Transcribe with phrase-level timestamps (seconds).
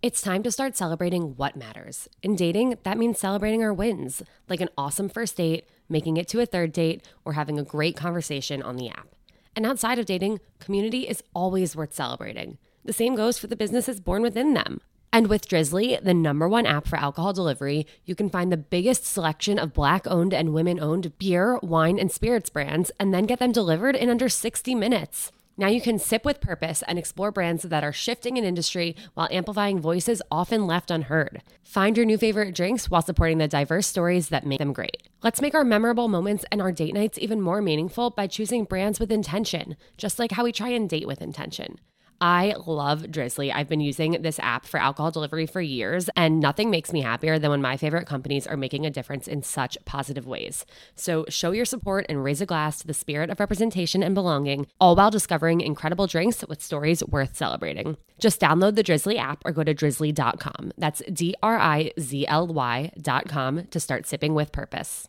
[0.00, 2.08] It's time to start celebrating what matters.
[2.22, 6.38] In dating, that means celebrating our wins, like an awesome first date, making it to
[6.38, 9.08] a third date, or having a great conversation on the app.
[9.56, 12.58] And outside of dating, community is always worth celebrating.
[12.84, 14.82] The same goes for the businesses born within them.
[15.12, 19.04] And with Drizly, the number one app for alcohol delivery, you can find the biggest
[19.04, 23.40] selection of black owned and women owned beer, wine, and spirits brands, and then get
[23.40, 25.32] them delivered in under 60 minutes.
[25.60, 29.26] Now you can sip with purpose and explore brands that are shifting an industry while
[29.32, 31.42] amplifying voices often left unheard.
[31.64, 35.02] Find your new favorite drinks while supporting the diverse stories that make them great.
[35.20, 39.00] Let's make our memorable moments and our date nights even more meaningful by choosing brands
[39.00, 41.80] with intention, just like how we try and date with intention.
[42.20, 43.52] I love Drizly.
[43.54, 47.38] I've been using this app for alcohol delivery for years, and nothing makes me happier
[47.38, 50.66] than when my favorite companies are making a difference in such positive ways.
[50.96, 54.66] So show your support and raise a glass to the spirit of representation and belonging,
[54.80, 57.96] all while discovering incredible drinks with stories worth celebrating.
[58.18, 60.72] Just download the Drizly app or go to drizly.com.
[60.76, 65.06] That's D R I Z L Y.com to start sipping with purpose.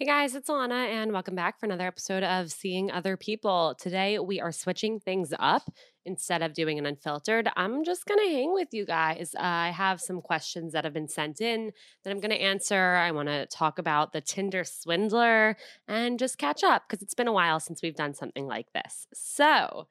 [0.00, 3.74] Hey guys, it's Alana, and welcome back for another episode of Seeing Other People.
[3.80, 5.68] Today we are switching things up.
[6.08, 9.34] Instead of doing an unfiltered, I'm just going to hang with you guys.
[9.36, 11.70] Uh, I have some questions that have been sent in
[12.02, 12.94] that I'm going to answer.
[12.94, 17.28] I want to talk about the Tinder swindler and just catch up because it's been
[17.28, 19.06] a while since we've done something like this.
[19.12, 19.86] So,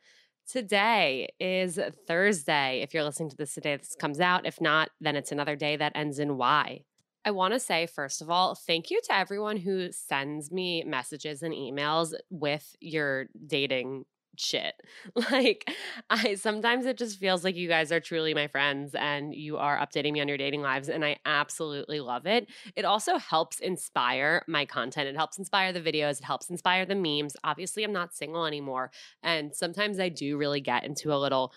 [0.49, 2.79] Today is Thursday.
[2.81, 4.45] If you're listening to this today, this comes out.
[4.45, 6.85] If not, then it's another day that ends in Y.
[7.25, 11.43] I want to say, first of all, thank you to everyone who sends me messages
[11.43, 14.05] and emails with your dating
[14.39, 14.73] shit.
[15.31, 15.69] Like,
[16.09, 19.77] I sometimes it just feels like you guys are truly my friends and you are
[19.77, 22.47] updating me on your dating lives, and I absolutely love it.
[22.75, 25.07] It also helps inspire my content.
[25.09, 27.35] It helps inspire the videos, it helps inspire the memes.
[27.43, 28.91] Obviously, I'm not single anymore,
[29.23, 31.51] and sometimes I do really get into a little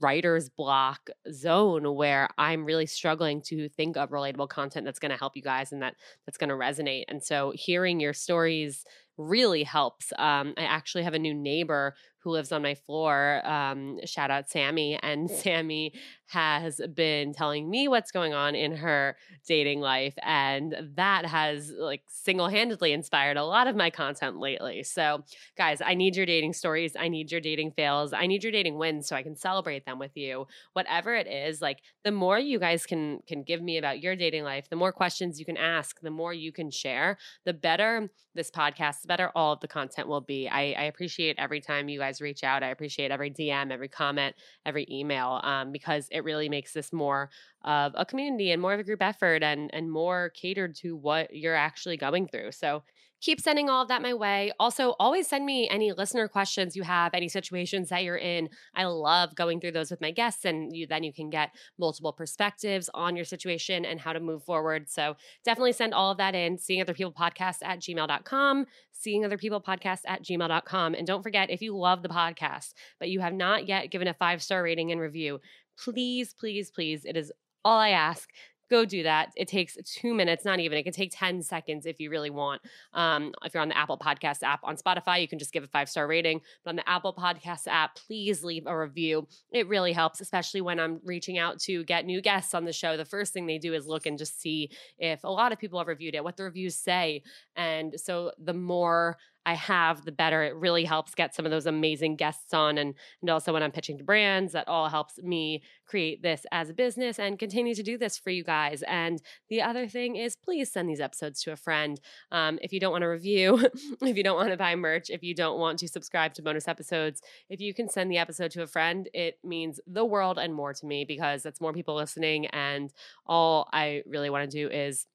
[0.00, 5.18] writer's block zone where I'm really struggling to think of relatable content that's going to
[5.18, 7.04] help you guys and that that's going to resonate.
[7.08, 8.84] And so hearing your stories
[9.16, 10.12] really helps.
[10.18, 11.94] Um, I actually have a new neighbor
[12.24, 13.46] who lives on my floor.
[13.46, 14.98] Um, shout out Sammy.
[15.02, 15.92] And Sammy
[16.28, 19.14] has been telling me what's going on in her
[19.46, 20.14] dating life.
[20.22, 24.82] And that has like single handedly inspired a lot of my content lately.
[24.82, 25.22] So,
[25.56, 26.96] guys, I need your dating stories.
[26.98, 28.14] I need your dating fails.
[28.14, 30.46] I need your dating wins so I can celebrate them with you.
[30.72, 34.44] Whatever it is, like the more you guys can can give me about your dating
[34.44, 38.50] life, the more questions you can ask, the more you can share, the better this
[38.50, 40.48] podcast, the better all of the content will be.
[40.48, 42.62] I, I appreciate every time you guys reach out.
[42.62, 44.34] I appreciate every DM, every comment,
[44.66, 47.30] every email, um, because it really makes this more
[47.62, 51.34] of a community and more of a group effort and and more catered to what
[51.34, 52.52] you're actually going through.
[52.52, 52.82] So
[53.24, 54.52] keep sending all of that my way.
[54.60, 58.50] Also, always send me any listener questions you have, any situations that you're in.
[58.74, 62.12] I love going through those with my guests, and you then you can get multiple
[62.12, 64.90] perspectives on your situation and how to move forward.
[64.90, 66.58] So definitely send all of that in.
[66.58, 70.94] Seeing other people podcast at gmail.com, seeing other people podcast at gmail.com.
[70.94, 74.14] And don't forget, if you love the podcast, but you have not yet given a
[74.14, 75.40] five star rating and review,
[75.78, 77.32] please, please, please, it is
[77.64, 78.28] all I ask
[78.70, 79.32] go do that.
[79.36, 80.78] It takes two minutes, not even.
[80.78, 82.62] It can take 10 seconds if you really want.
[82.92, 85.68] Um, if you're on the Apple Podcast app on Spotify, you can just give a
[85.68, 86.40] five star rating.
[86.64, 89.26] But on the Apple Podcast app, please leave a review.
[89.52, 92.96] It really helps, especially when I'm reaching out to get new guests on the show.
[92.96, 95.78] The first thing they do is look and just see if a lot of people
[95.78, 97.22] have reviewed it, what the reviews say.
[97.56, 100.42] And so the more I have, the better.
[100.42, 102.78] It really helps get some of those amazing guests on.
[102.78, 106.70] And, and also when I'm pitching to brands, that all helps me create this as
[106.70, 108.82] a business and continue to do this for you guys.
[108.84, 112.00] And the other thing is please send these episodes to a friend.
[112.32, 113.68] Um, if you don't want to review,
[114.02, 116.68] if you don't want to buy merch, if you don't want to subscribe to bonus
[116.68, 120.54] episodes, if you can send the episode to a friend, it means the world and
[120.54, 122.46] more to me because that's more people listening.
[122.46, 122.92] And
[123.26, 125.06] all I really want to do is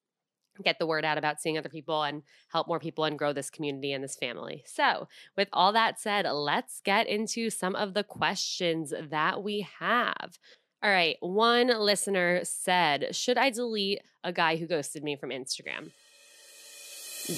[0.63, 3.49] get the word out about seeing other people and help more people and grow this
[3.49, 4.63] community and this family.
[4.65, 5.07] So,
[5.37, 10.37] with all that said, let's get into some of the questions that we have.
[10.81, 15.91] All right, one listener said, Should I delete a guy who ghosted me from Instagram?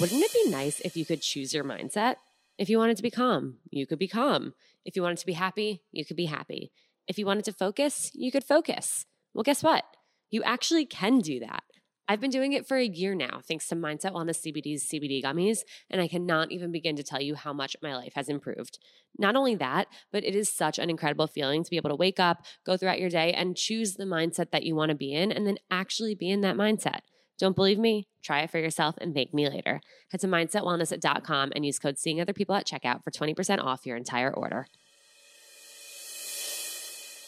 [0.00, 2.16] Wouldn't it be nice if you could choose your mindset?
[2.56, 4.54] If you wanted to be calm, you could be calm.
[4.84, 6.72] If you wanted to be happy, you could be happy.
[7.08, 9.06] If you wanted to focus, you could focus.
[9.34, 9.84] Well, guess what?
[10.30, 11.62] You actually can do that.
[12.08, 15.60] I've been doing it for a year now, thanks to Mindset Wellness CBD's CBD gummies,
[15.88, 18.78] and I cannot even begin to tell you how much my life has improved.
[19.18, 22.18] Not only that, but it is such an incredible feeling to be able to wake
[22.18, 25.30] up, go throughout your day, and choose the mindset that you want to be in,
[25.30, 27.00] and then actually be in that mindset.
[27.38, 28.08] Don't believe me?
[28.22, 29.80] Try it for yourself and thank me later.
[30.10, 33.96] Head to mindsetwellness.com and use code Seeing Other People at checkout for 20% off your
[33.96, 34.66] entire order.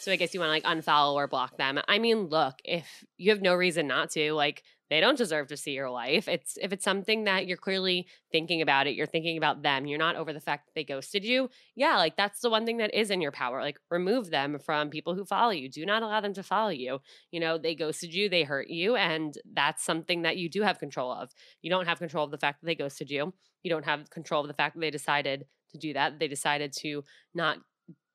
[0.04, 1.80] So I guess you want to like unfollow or block them.
[1.88, 5.56] I mean, look, if you have no reason not to, like they don't deserve to
[5.56, 6.28] see your life.
[6.28, 9.98] It's if it's something that you're clearly thinking about it, you're thinking about them, you're
[9.98, 11.48] not over the fact that they ghosted you.
[11.74, 13.62] Yeah, like that's the one thing that is in your power.
[13.62, 15.70] Like remove them from people who follow you.
[15.70, 16.98] Do not allow them to follow you.
[17.30, 20.78] You know, they ghosted you, they hurt you, and that's something that you do have
[20.78, 21.30] control of.
[21.62, 23.32] You don't have control of the fact that they ghosted you.
[23.62, 26.18] You don't have control of the fact that they decided to do that.
[26.18, 27.04] They decided to
[27.34, 27.56] not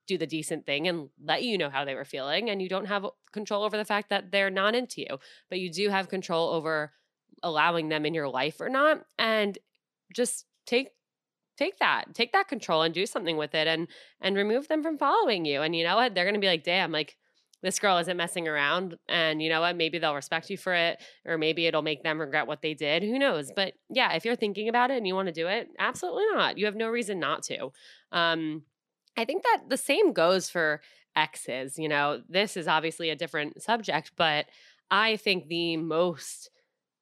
[0.09, 2.49] do the decent thing and let you know how they were feeling.
[2.49, 5.19] And you don't have control over the fact that they're not into you,
[5.49, 6.91] but you do have control over
[7.43, 9.05] allowing them in your life or not.
[9.17, 9.57] And
[10.13, 10.89] just take
[11.57, 13.87] take that take that control and do something with it and
[14.21, 16.91] and remove them from following you and you know what they're to be like damn
[16.91, 17.17] like
[17.61, 21.01] this girl isn't messing around and you know what maybe they'll respect you for it
[21.25, 24.37] or maybe it'll make them regret what they did who knows but yeah if you're
[24.37, 27.19] thinking about it and you want to do it absolutely not you have no reason
[27.19, 27.71] not to
[28.13, 28.63] um
[29.17, 30.81] I think that the same goes for
[31.15, 31.77] exes.
[31.77, 34.45] You know, this is obviously a different subject, but
[34.91, 36.49] I think the most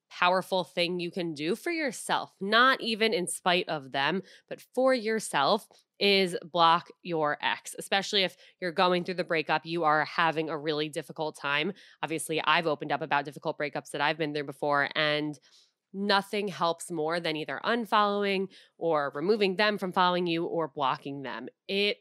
[0.09, 4.93] powerful thing you can do for yourself, not even in spite of them, but for
[4.93, 5.67] yourself,
[5.99, 10.57] is block your ex, especially if you're going through the breakup, you are having a
[10.57, 11.73] really difficult time.
[12.03, 15.37] Obviously, I've opened up about difficult breakups that I've been through before, and
[15.97, 18.47] nothing helps more than either unfollowing
[18.77, 21.47] or removing them from following you or blocking them.
[21.67, 21.97] It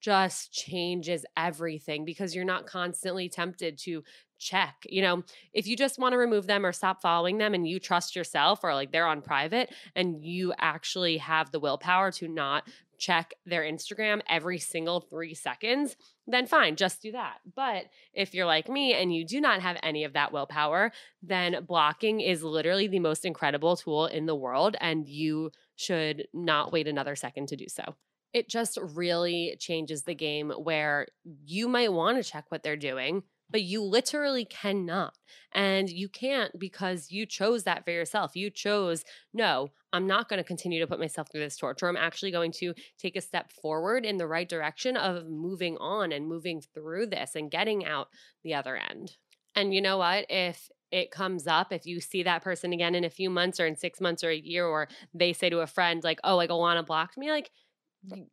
[0.00, 4.04] just changes everything because you're not constantly tempted to
[4.38, 4.86] check.
[4.88, 7.80] You know, if you just want to remove them or stop following them and you
[7.80, 12.68] trust yourself or like they're on private and you actually have the willpower to not
[12.98, 15.96] check their Instagram every single three seconds,
[16.26, 17.38] then fine, just do that.
[17.54, 20.92] But if you're like me and you do not have any of that willpower,
[21.22, 26.72] then blocking is literally the most incredible tool in the world, and you should not
[26.72, 27.94] wait another second to do so.
[28.34, 33.22] It just really changes the game where you might want to check what they're doing
[33.50, 35.14] but you literally cannot.
[35.52, 38.36] And you can't because you chose that for yourself.
[38.36, 41.88] You chose, no, I'm not going to continue to put myself through this torture.
[41.88, 46.12] I'm actually going to take a step forward in the right direction of moving on
[46.12, 48.08] and moving through this and getting out
[48.44, 49.16] the other end.
[49.56, 50.26] And you know what?
[50.28, 53.66] If it comes up, if you see that person again in a few months or
[53.66, 56.50] in six months or a year, or they say to a friend, like, oh, like
[56.50, 57.50] Alana blocked me, like,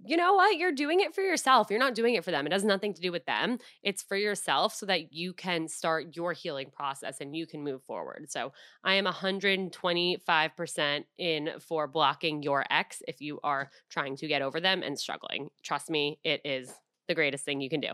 [0.06, 0.58] you know what?
[0.58, 1.68] You're doing it for yourself.
[1.70, 2.46] You're not doing it for them.
[2.46, 3.58] It has nothing to do with them.
[3.84, 7.84] It's for yourself so that you can start your healing process and you can move
[7.84, 8.28] forward.
[8.30, 8.54] So
[8.84, 14.60] I am 125% in for blocking your ex if you are trying to get over
[14.60, 15.50] them and struggling.
[15.64, 16.72] Trust me, it is
[17.08, 17.90] the greatest thing you can do.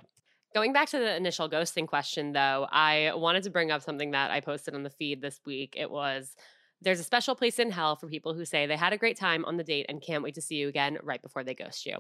[0.54, 4.32] Going back to the initial ghosting question, though, I wanted to bring up something that
[4.32, 5.75] I posted on the feed this week.
[5.78, 6.36] It was
[6.82, 9.46] there's a special place in hell for people who say they had a great time
[9.46, 11.98] on the date and can't wait to see you again right before they ghost you.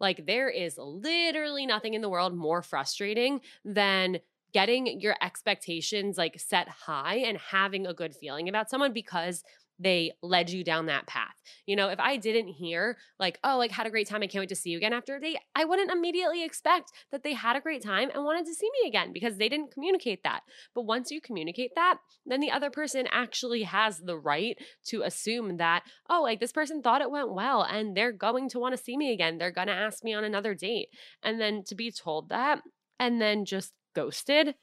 [0.00, 4.18] Like, there is literally nothing in the world more frustrating than
[4.52, 9.42] getting your expectations like set high and having a good feeling about someone because
[9.78, 11.34] they led you down that path.
[11.66, 14.42] You know, if I didn't hear, like, oh, like, had a great time, I can't
[14.42, 17.56] wait to see you again after a date, I wouldn't immediately expect that they had
[17.56, 20.40] a great time and wanted to see me again because they didn't communicate that.
[20.74, 25.58] But once you communicate that, then the other person actually has the right to assume
[25.58, 28.82] that, oh, like, this person thought it went well and they're going to want to
[28.82, 29.38] see me again.
[29.38, 30.88] They're going to ask me on another date.
[31.22, 32.62] And then to be told that
[32.98, 34.54] and then just ghosted,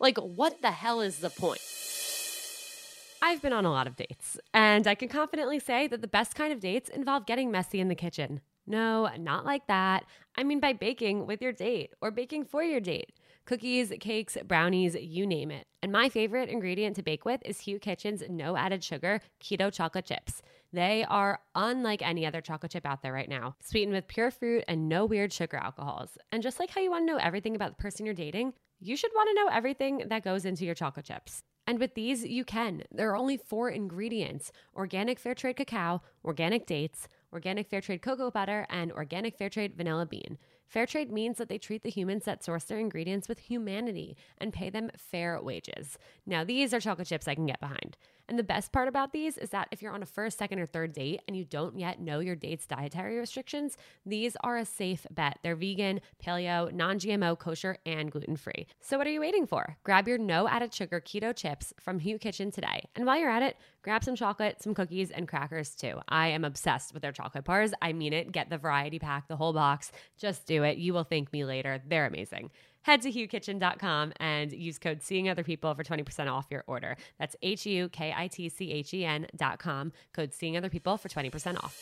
[0.00, 1.60] like, what the hell is the point?
[3.24, 6.34] I've been on a lot of dates, and I can confidently say that the best
[6.34, 8.40] kind of dates involve getting messy in the kitchen.
[8.66, 10.06] No, not like that.
[10.36, 13.12] I mean, by baking with your date or baking for your date.
[13.44, 15.68] Cookies, cakes, brownies, you name it.
[15.84, 20.06] And my favorite ingredient to bake with is Hu Kitchen's no added sugar keto chocolate
[20.06, 20.42] chips.
[20.72, 24.64] They are unlike any other chocolate chip out there right now, sweetened with pure fruit
[24.66, 26.18] and no weird sugar alcohols.
[26.32, 28.96] And just like how you want to know everything about the person you're dating, you
[28.96, 31.44] should want to know everything that goes into your chocolate chips.
[31.66, 32.82] And with these, you can.
[32.90, 38.30] There are only four ingredients organic fair trade cacao, organic dates, organic fair trade cocoa
[38.30, 40.38] butter, and organic fair trade vanilla bean.
[40.72, 44.54] Fair trade means that they treat the humans that source their ingredients with humanity and
[44.54, 45.98] pay them fair wages.
[46.24, 47.98] Now, these are chocolate chips I can get behind.
[48.26, 50.64] And the best part about these is that if you're on a first, second, or
[50.64, 53.76] third date and you don't yet know your date's dietary restrictions,
[54.06, 55.40] these are a safe bet.
[55.42, 58.66] They're vegan, paleo, non GMO, kosher, and gluten free.
[58.80, 59.76] So what are you waiting for?
[59.84, 62.88] Grab your no added sugar keto chips from Hu Kitchen today.
[62.96, 66.00] And while you're at it, grab some chocolate, some cookies, and crackers too.
[66.08, 67.72] I am obsessed with their chocolate bars.
[67.82, 68.32] I mean it.
[68.32, 69.92] Get the variety pack, the whole box.
[70.18, 70.78] Just do it.
[70.78, 71.82] You will thank me later.
[71.86, 72.50] They're amazing
[72.82, 76.96] head to hukitchen.com and use code seeing other people for 20% off your order.
[77.18, 81.08] That's H U K I T C H E N.com, code seeing other people for
[81.08, 81.78] 20% off.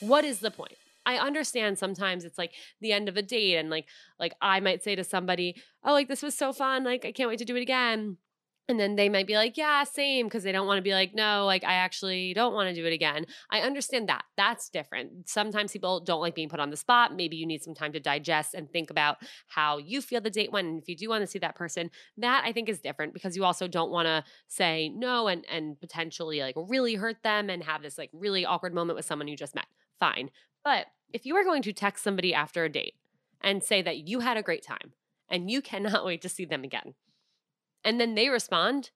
[0.00, 0.74] What is the point?
[1.06, 3.86] I understand sometimes it's like the end of a date and like
[4.20, 6.84] like I might say to somebody, "Oh, like this was so fun.
[6.84, 8.18] Like I can't wait to do it again."
[8.68, 11.14] And then they might be like, yeah, same, because they don't want to be like,
[11.14, 13.24] no, like I actually don't want to do it again.
[13.50, 14.26] I understand that.
[14.36, 15.26] That's different.
[15.26, 17.16] Sometimes people don't like being put on the spot.
[17.16, 19.16] Maybe you need some time to digest and think about
[19.48, 20.68] how you feel the date went.
[20.68, 23.36] And if you do want to see that person, that I think is different because
[23.36, 27.64] you also don't want to say no and and potentially like really hurt them and
[27.64, 29.66] have this like really awkward moment with someone you just met.
[29.98, 30.30] Fine.
[30.62, 32.96] But if you are going to text somebody after a date
[33.40, 34.92] and say that you had a great time
[35.30, 36.92] and you cannot wait to see them again
[37.84, 38.90] and then they respond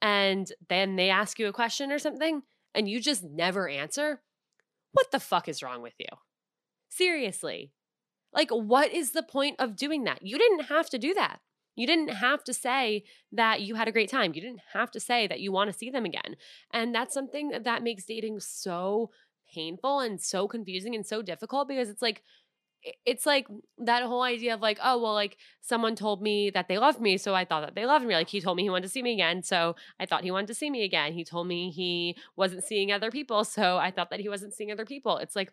[0.00, 2.42] and then they ask you a question or something
[2.74, 4.22] and you just never answer,
[4.92, 6.06] what the fuck is wrong with you?
[6.88, 7.72] Seriously.
[8.34, 10.20] Like, what is the point of doing that?
[10.22, 11.40] You didn't have to do that.
[11.74, 14.32] You didn't have to say that you had a great time.
[14.34, 16.36] You didn't have to say that you want to see them again.
[16.72, 19.10] And that's something that makes dating so
[19.54, 22.22] painful and so confusing and so difficult because it's like,
[23.04, 23.46] it's like
[23.78, 27.16] that whole idea of like, oh, well, like someone told me that they loved me,
[27.16, 28.14] so I thought that they loved me.
[28.14, 30.48] Like he told me he wanted to see me again, so I thought he wanted
[30.48, 31.12] to see me again.
[31.12, 34.72] He told me he wasn't seeing other people, so I thought that he wasn't seeing
[34.72, 35.18] other people.
[35.18, 35.52] It's like,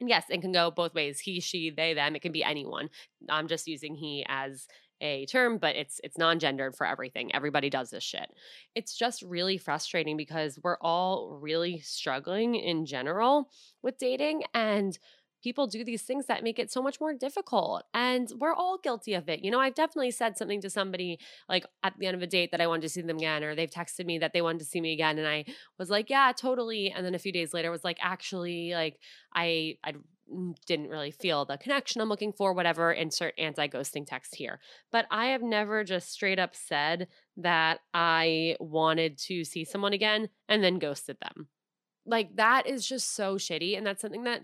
[0.00, 1.20] yes, it can go both ways.
[1.20, 2.16] He, she, they, them.
[2.16, 2.90] It can be anyone.
[3.28, 4.66] I'm just using he as
[5.00, 7.34] a term, but it's it's non-gendered for everything.
[7.34, 8.30] Everybody does this shit.
[8.74, 13.50] It's just really frustrating because we're all really struggling in general
[13.82, 14.98] with dating and
[15.46, 17.84] people do these things that make it so much more difficult.
[17.94, 19.44] And we're all guilty of it.
[19.44, 22.50] You know, I've definitely said something to somebody like at the end of a date
[22.50, 24.64] that I wanted to see them again, or they've texted me that they wanted to
[24.64, 25.18] see me again.
[25.18, 25.44] And I
[25.78, 26.90] was like, yeah, totally.
[26.90, 28.98] And then a few days later was like, actually, like
[29.32, 29.92] I, I
[30.66, 34.58] didn't really feel the connection I'm looking for, whatever, insert anti ghosting text here.
[34.90, 40.28] But I have never just straight up said that I wanted to see someone again
[40.48, 41.46] and then ghosted them.
[42.04, 43.78] Like that is just so shitty.
[43.78, 44.42] And that's something that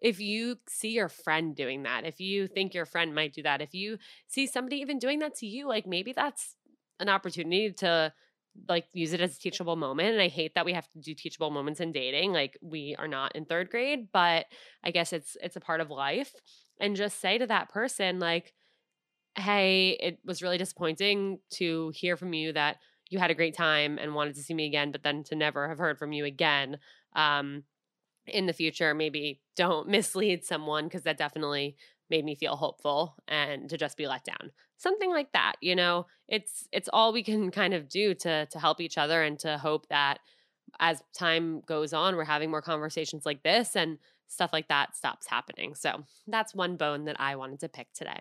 [0.00, 3.60] if you see your friend doing that, if you think your friend might do that,
[3.62, 6.56] if you see somebody even doing that to you, like maybe that's
[7.00, 8.12] an opportunity to
[8.68, 10.12] like use it as a teachable moment.
[10.12, 12.32] And I hate that we have to do teachable moments in dating.
[12.32, 14.46] Like we are not in third grade, but
[14.82, 16.32] I guess it's it's a part of life.
[16.80, 18.52] And just say to that person, like,
[19.36, 22.78] hey, it was really disappointing to hear from you that
[23.10, 25.68] you had a great time and wanted to see me again, but then to never
[25.68, 26.78] have heard from you again.
[27.14, 27.64] Um,
[28.26, 31.76] in the future maybe don't mislead someone because that definitely
[32.10, 34.50] made me feel hopeful and to just be let down.
[34.76, 36.06] Something like that you know?
[36.28, 39.58] It's it's all we can kind of do to to help each other and to
[39.58, 40.18] hope that
[40.80, 45.26] as time goes on we're having more conversations like this and stuff like that stops
[45.26, 45.74] happening.
[45.74, 48.20] So that's one bone that i wanted to pick today.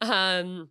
[0.00, 0.68] Um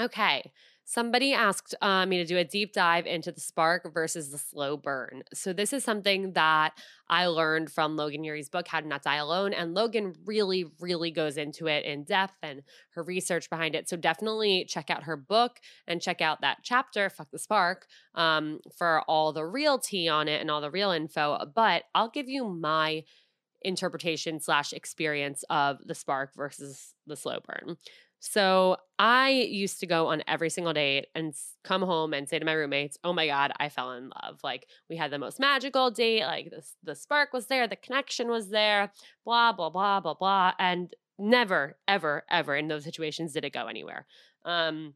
[0.00, 0.50] okay
[0.86, 4.76] Somebody asked uh, me to do a deep dive into the spark versus the slow
[4.76, 5.22] burn.
[5.32, 6.74] So, this is something that
[7.08, 9.54] I learned from Logan Ury's book, How to Not Die Alone.
[9.54, 13.88] And Logan really, really goes into it in depth and her research behind it.
[13.88, 18.60] So, definitely check out her book and check out that chapter, Fuck the Spark, um,
[18.76, 21.38] for all the real tea on it and all the real info.
[21.54, 23.04] But I'll give you my
[23.64, 27.76] interpretation slash experience of the spark versus the slow burn.
[28.26, 32.44] So I used to go on every single date and come home and say to
[32.44, 34.40] my roommates, "Oh my god, I fell in love.
[34.42, 36.22] Like we had the most magical date.
[36.24, 38.90] Like the the spark was there, the connection was there,
[39.24, 43.66] blah blah blah blah blah." And never ever ever in those situations did it go
[43.66, 44.06] anywhere.
[44.44, 44.94] Um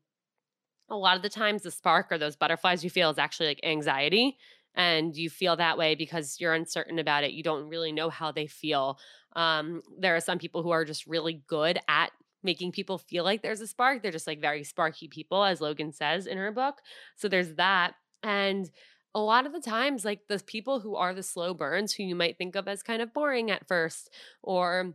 [0.91, 3.61] a lot of the times the spark or those butterflies you feel is actually like
[3.63, 4.39] anxiety
[4.75, 7.33] and you feel that way because you're uncertain about it.
[7.33, 8.99] You don't really know how they feel.
[9.37, 12.11] Um, there are some people who are just really good at
[12.43, 14.03] making people feel like there's a spark.
[14.03, 16.77] They're just like very sparky people, as Logan says in her book.
[17.17, 17.95] So there's that.
[18.23, 18.71] And
[19.15, 22.15] a lot of the times, like the people who are the slow burns, who you
[22.15, 24.11] might think of as kind of boring at first
[24.43, 24.95] or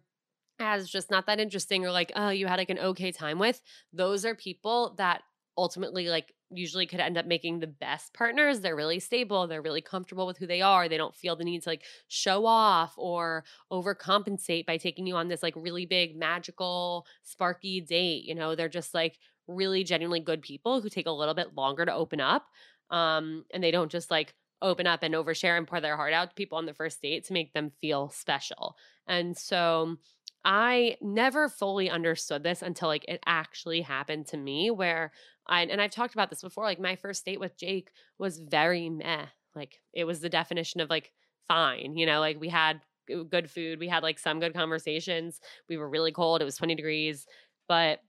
[0.60, 3.62] as just not that interesting or like, oh, you had like an okay time with,
[3.92, 5.22] those are people that
[5.58, 8.60] ultimately like usually could end up making the best partners.
[8.60, 10.88] They're really stable, they're really comfortable with who they are.
[10.88, 15.28] They don't feel the need to like show off or overcompensate by taking you on
[15.28, 18.24] this like really big magical sparky date.
[18.26, 19.18] You know, they're just like
[19.48, 22.48] really genuinely good people who take a little bit longer to open up.
[22.90, 26.30] Um and they don't just like open up and overshare and pour their heart out
[26.30, 28.78] to people on the first date to make them feel special.
[29.06, 29.98] And so
[30.46, 35.12] I never fully understood this until like it actually happened to me where
[35.48, 38.90] I and I've talked about this before like my first date with Jake was very
[38.90, 39.26] meh.
[39.56, 41.12] Like it was the definition of like
[41.48, 42.82] fine, you know, like we had
[43.30, 45.40] good food, we had like some good conversations.
[45.70, 47.26] We were really cold, it was 20 degrees,
[47.68, 48.00] but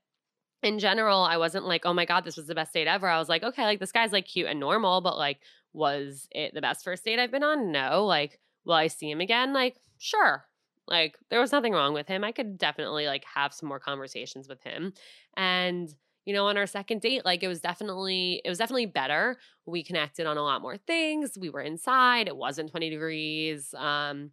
[0.63, 3.19] in general, I wasn't like, "Oh my god, this was the best date ever." I
[3.19, 5.39] was like, "Okay, like this guy's like cute and normal, but like
[5.73, 7.71] was it the best first date I've been on?
[7.71, 8.05] No.
[8.05, 9.53] Like, will I see him again?
[9.53, 10.45] Like, sure.
[10.87, 12.23] Like there was nothing wrong with him.
[12.23, 14.93] I could definitely like have some more conversations with him.
[15.35, 15.93] And
[16.25, 19.37] you know, on our second date, like it was definitely it was definitely better.
[19.65, 21.37] We connected on a lot more things.
[21.39, 22.27] We were inside.
[22.27, 23.73] It wasn't 20 degrees.
[23.75, 24.31] Um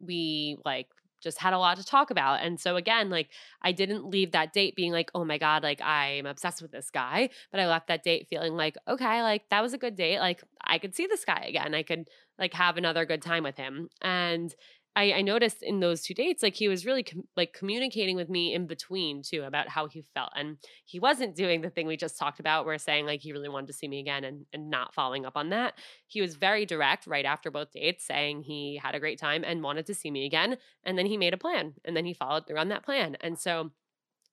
[0.00, 0.88] we like
[1.20, 2.40] just had a lot to talk about.
[2.42, 3.30] And so again, like
[3.62, 6.90] I didn't leave that date being like, "Oh my god, like I'm obsessed with this
[6.90, 10.20] guy." But I left that date feeling like, "Okay, like that was a good date.
[10.20, 11.74] Like I could see this guy again.
[11.74, 14.54] I could like have another good time with him." And
[14.96, 18.28] I, I noticed in those two dates, like he was really com- like communicating with
[18.28, 21.96] me in between too about how he felt, and he wasn't doing the thing we
[21.96, 24.70] just talked about, where saying like he really wanted to see me again and and
[24.70, 25.74] not following up on that.
[26.06, 29.62] He was very direct right after both dates, saying he had a great time and
[29.62, 32.46] wanted to see me again, and then he made a plan, and then he followed
[32.46, 33.70] through on that plan, and so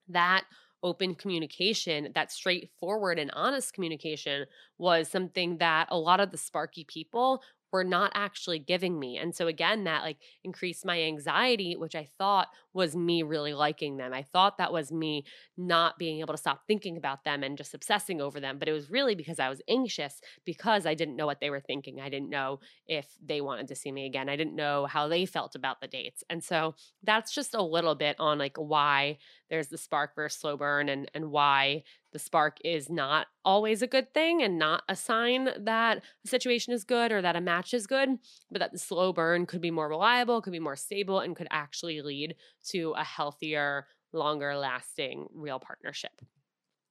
[0.07, 0.45] that
[0.83, 4.45] open communication, that straightforward and honest communication
[4.77, 7.41] was something that a lot of the sparky people
[7.75, 9.17] were not actually giving me.
[9.17, 13.97] And so again, that like increased my anxiety, which I thought was me really liking
[13.97, 14.13] them.
[14.13, 15.25] I thought that was me
[15.57, 18.59] not being able to stop thinking about them and just obsessing over them.
[18.59, 21.59] But it was really because I was anxious because I didn't know what they were
[21.59, 21.99] thinking.
[21.99, 24.29] I didn't know if they wanted to see me again.
[24.29, 26.23] I didn't know how they felt about the dates.
[26.29, 29.17] And so that's just a little bit on like why
[29.49, 31.83] there's the spark versus slow burn and and why
[32.15, 36.71] the spark is not always a good thing and not a sign that a situation
[36.71, 38.07] is good or that a match is good,
[38.49, 41.49] but that the slow burn could be more reliable, could be more stable, and could
[41.51, 42.35] actually lead
[42.69, 46.21] to a healthier, longer lasting real partnership.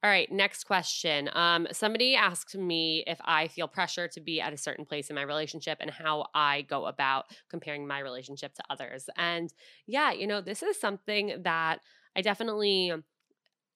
[0.02, 1.30] All right, next question.
[1.32, 5.16] Um, somebody asked me if I feel pressure to be at a certain place in
[5.16, 9.08] my relationship and how I go about comparing my relationship to others.
[9.16, 9.50] And
[9.86, 11.78] yeah, you know, this is something that
[12.14, 12.92] I definitely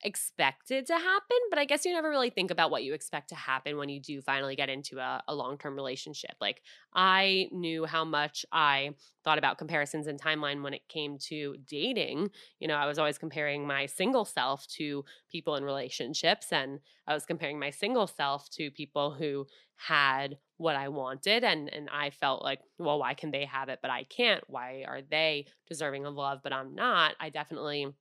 [0.02, 3.34] expected to happen, but I guess you never really think about what you expect to
[3.34, 6.36] happen when you do finally get into a, a long term relationship.
[6.40, 6.62] Like,
[6.94, 12.30] I knew how much I thought about comparisons and timeline when it came to dating.
[12.60, 17.14] You know, I was always comparing my single self to people in relationships, and I
[17.14, 22.10] was comparing my single self to people who had what I wanted and and I
[22.10, 26.04] felt like well why can they have it but I can't why are they deserving
[26.04, 27.94] of love but I'm not I definitely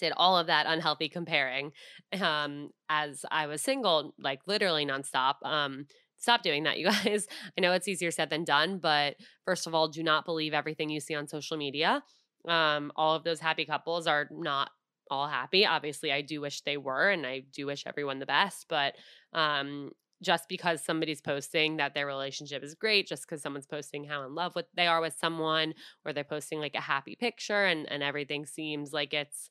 [0.00, 1.72] did all of that unhealthy comparing
[2.20, 5.34] um, as I was single, like literally nonstop.
[5.44, 5.86] Um,
[6.18, 7.26] stop doing that, you guys.
[7.56, 10.90] I know it's easier said than done, but first of all, do not believe everything
[10.90, 12.02] you see on social media.
[12.48, 14.70] Um, all of those happy couples are not
[15.10, 15.66] all happy.
[15.66, 18.94] Obviously, I do wish they were, and I do wish everyone the best, but
[19.32, 19.90] um,
[20.22, 24.34] just because somebody's posting that their relationship is great, just because someone's posting how in
[24.34, 28.02] love with they are with someone, or they're posting like a happy picture and, and
[28.02, 29.48] everything seems like it's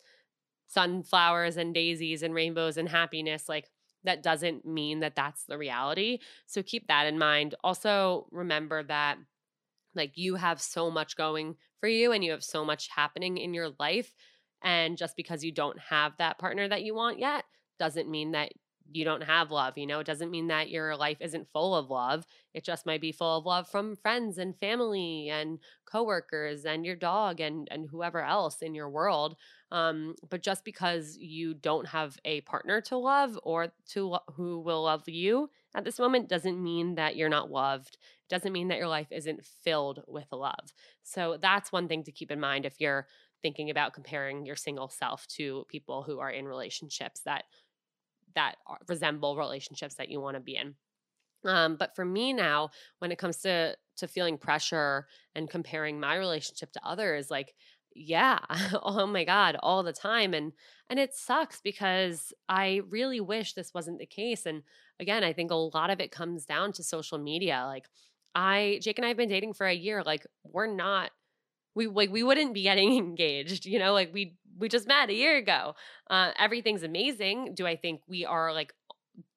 [0.69, 3.69] sunflowers and daisies and rainbows and happiness like
[4.05, 6.19] that doesn't mean that that's the reality.
[6.45, 7.55] So keep that in mind.
[7.63, 9.17] Also, remember that
[9.95, 13.53] like you have so much going for you and you have so much happening in
[13.53, 14.13] your life.
[14.62, 17.45] And just because you don't have that partner that you want yet
[17.79, 18.51] doesn't mean that
[18.91, 19.77] you don't have love.
[19.77, 22.25] You know, it doesn't mean that your life isn't full of love.
[22.53, 26.95] It just might be full of love from friends and family and coworkers and your
[26.95, 29.36] dog and and whoever else in your world.
[29.71, 34.84] Um, but just because you don't have a partner to love or to who will
[34.84, 37.95] love you at this moment doesn't mean that you're not loved.
[37.95, 40.73] It doesn't mean that your life isn't filled with love.
[41.03, 43.08] So that's one thing to keep in mind if you're
[43.41, 47.43] thinking about comparing your single self to people who are in relationships that
[48.36, 48.55] that
[48.88, 50.75] resemble relationships that you want to be in.
[51.45, 56.15] Um, but for me now, when it comes to to feeling pressure and comparing my
[56.15, 57.53] relationship to others, like
[57.93, 58.39] yeah,
[58.84, 60.54] oh my god, all the time, and
[60.89, 64.45] and it sucks because I really wish this wasn't the case.
[64.45, 64.63] And
[64.99, 67.63] again, I think a lot of it comes down to social media.
[67.67, 67.86] Like
[68.36, 70.04] I, Jake and I have been dating for a year.
[70.04, 71.12] Like we're not
[71.75, 75.13] we like we wouldn't be getting engaged you know like we we just met a
[75.13, 75.73] year ago
[76.10, 78.73] uh, everything's amazing do i think we are like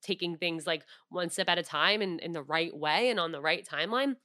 [0.03, 3.33] taking things like one step at a time and in the right way and on
[3.33, 4.17] the right timeline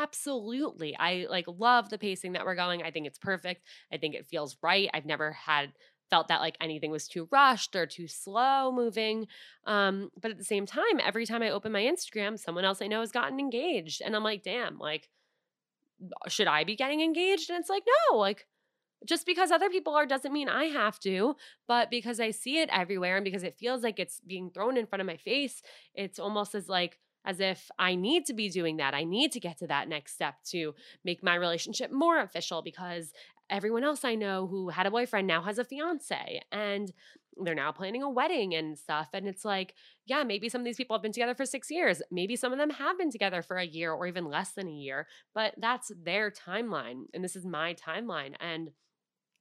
[0.00, 4.14] absolutely i like love the pacing that we're going i think it's perfect i think
[4.14, 5.72] it feels right i've never had
[6.10, 9.26] felt that like anything was too rushed or too slow moving
[9.66, 12.86] um but at the same time every time i open my instagram someone else i
[12.86, 15.08] know has gotten engaged and i'm like damn like
[16.28, 17.50] should I be getting engaged?
[17.50, 18.46] And it's like, no, like
[19.04, 22.68] just because other people are doesn't mean I have to, but because I see it
[22.72, 25.62] everywhere and because it feels like it's being thrown in front of my face,
[25.94, 28.94] it's almost as like as if I need to be doing that.
[28.94, 33.12] I need to get to that next step to make my relationship more official because
[33.50, 36.92] everyone else I know who had a boyfriend now has a fiance and
[37.36, 39.08] they're now planning a wedding and stuff.
[39.12, 39.74] And it's like,
[40.06, 42.02] yeah, maybe some of these people have been together for six years.
[42.10, 44.72] Maybe some of them have been together for a year or even less than a
[44.72, 47.04] year, but that's their timeline.
[47.14, 48.34] And this is my timeline.
[48.40, 48.70] And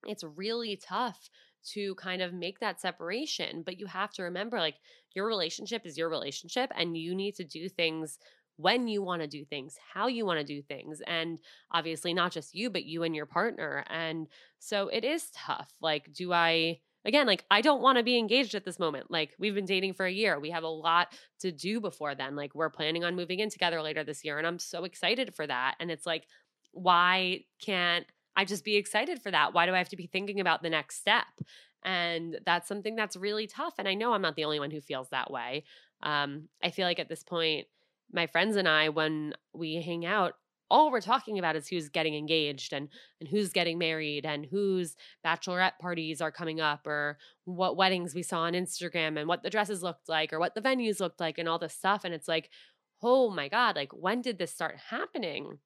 [0.06, 1.30] it's really tough
[1.74, 3.64] to kind of make that separation.
[3.64, 4.76] But you have to remember like
[5.14, 8.18] your relationship is your relationship and you need to do things
[8.58, 11.02] when you want to do things, how you want to do things.
[11.08, 11.40] And
[11.72, 13.84] obviously, not just you, but you and your partner.
[13.90, 14.28] And
[14.60, 15.72] so it is tough.
[15.82, 19.10] Like, do I, again, like, I don't want to be engaged at this moment.
[19.10, 20.40] Like, we've been dating for a year.
[20.40, 21.08] We have a lot
[21.40, 22.36] to do before then.
[22.36, 24.38] Like, we're planning on moving in together later this year.
[24.38, 25.76] And I'm so excited for that.
[25.80, 26.26] And it's like,
[26.72, 29.54] why can't I just be excited for that?
[29.54, 31.26] Why do I have to be thinking about the next step?
[31.84, 33.74] And that's something that's really tough.
[33.78, 35.64] And I know I'm not the only one who feels that way.
[36.04, 37.68] Um, I feel like at this point,
[38.12, 40.36] my friends and I, when we hang out,
[40.72, 42.88] all we're talking about is who's getting engaged and
[43.20, 48.24] and who's getting married and whose bachelorette parties are coming up or what weddings we
[48.24, 51.38] saw on Instagram and what the dresses looked like or what the venues looked like
[51.38, 52.50] and all this stuff and it's like
[53.04, 55.60] oh my god like when did this start happening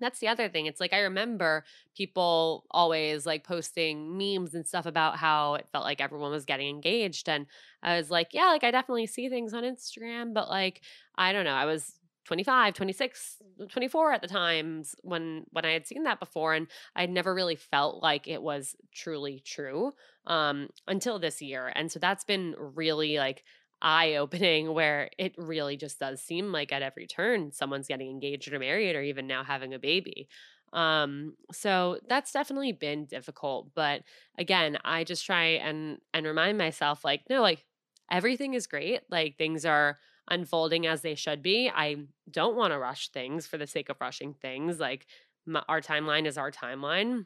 [0.00, 0.66] that's the other thing.
[0.66, 1.64] It's like I remember
[1.96, 6.68] people always like posting memes and stuff about how it felt like everyone was getting
[6.68, 7.28] engaged.
[7.28, 7.46] And
[7.82, 10.82] I was like, yeah, like I definitely see things on Instagram, but like,
[11.16, 11.54] I don't know.
[11.54, 13.36] I was 25 26
[13.70, 17.56] 24 at the times when when i had seen that before and i'd never really
[17.56, 19.94] felt like it was truly true
[20.26, 23.44] um until this year and so that's been really like
[23.82, 28.52] eye opening where it really just does seem like at every turn someone's getting engaged
[28.52, 30.28] or married or even now having a baby.
[30.72, 34.02] Um so that's definitely been difficult, but
[34.36, 37.64] again, I just try and and remind myself like no, like
[38.10, 39.00] everything is great.
[39.10, 39.98] Like things are
[40.30, 41.70] unfolding as they should be.
[41.74, 44.78] I don't want to rush things for the sake of rushing things.
[44.78, 45.06] Like
[45.46, 47.24] my, our timeline is our timeline.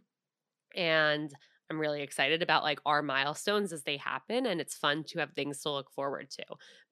[0.74, 1.32] And
[1.72, 5.32] I'm really excited about like our milestones as they happen and it's fun to have
[5.32, 6.44] things to look forward to.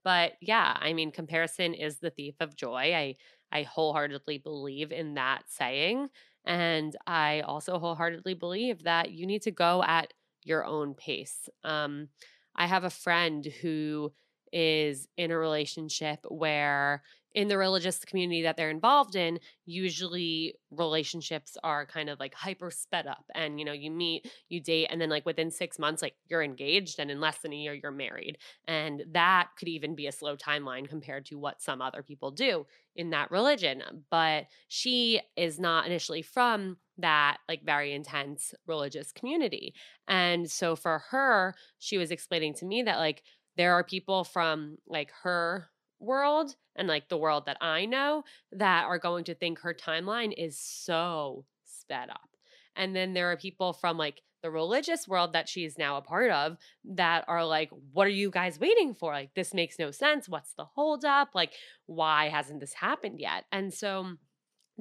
[0.03, 2.95] But yeah, I mean comparison is the thief of joy.
[2.95, 3.17] I
[3.53, 6.09] I wholeheartedly believe in that saying
[6.45, 10.13] and I also wholeheartedly believe that you need to go at
[10.45, 11.49] your own pace.
[11.65, 12.09] Um
[12.57, 14.13] I have a friend who
[14.53, 17.03] is in a relationship where
[17.35, 22.71] in the religious community that they're involved in, usually relationships are kind of like hyper
[22.71, 23.25] sped up.
[23.35, 26.43] And, you know, you meet, you date, and then like within six months, like you're
[26.43, 28.39] engaged, and in less than a year, you're married.
[28.67, 32.67] And that could even be a slow timeline compared to what some other people do
[32.97, 33.83] in that religion.
[34.11, 39.75] But she is not initially from that like very intense religious community.
[40.07, 43.23] And so for her, she was explaining to me that like
[43.57, 45.70] there are people from like her
[46.01, 50.33] world and like the world that I know that are going to think her timeline
[50.37, 52.31] is so sped up.
[52.77, 56.31] And then there are people from like the religious world that she's now a part
[56.31, 59.13] of that are like, what are you guys waiting for?
[59.13, 60.29] Like, this makes no sense.
[60.29, 61.35] What's the holdup?
[61.35, 61.53] Like,
[61.87, 63.45] why hasn't this happened yet?
[63.53, 64.15] And so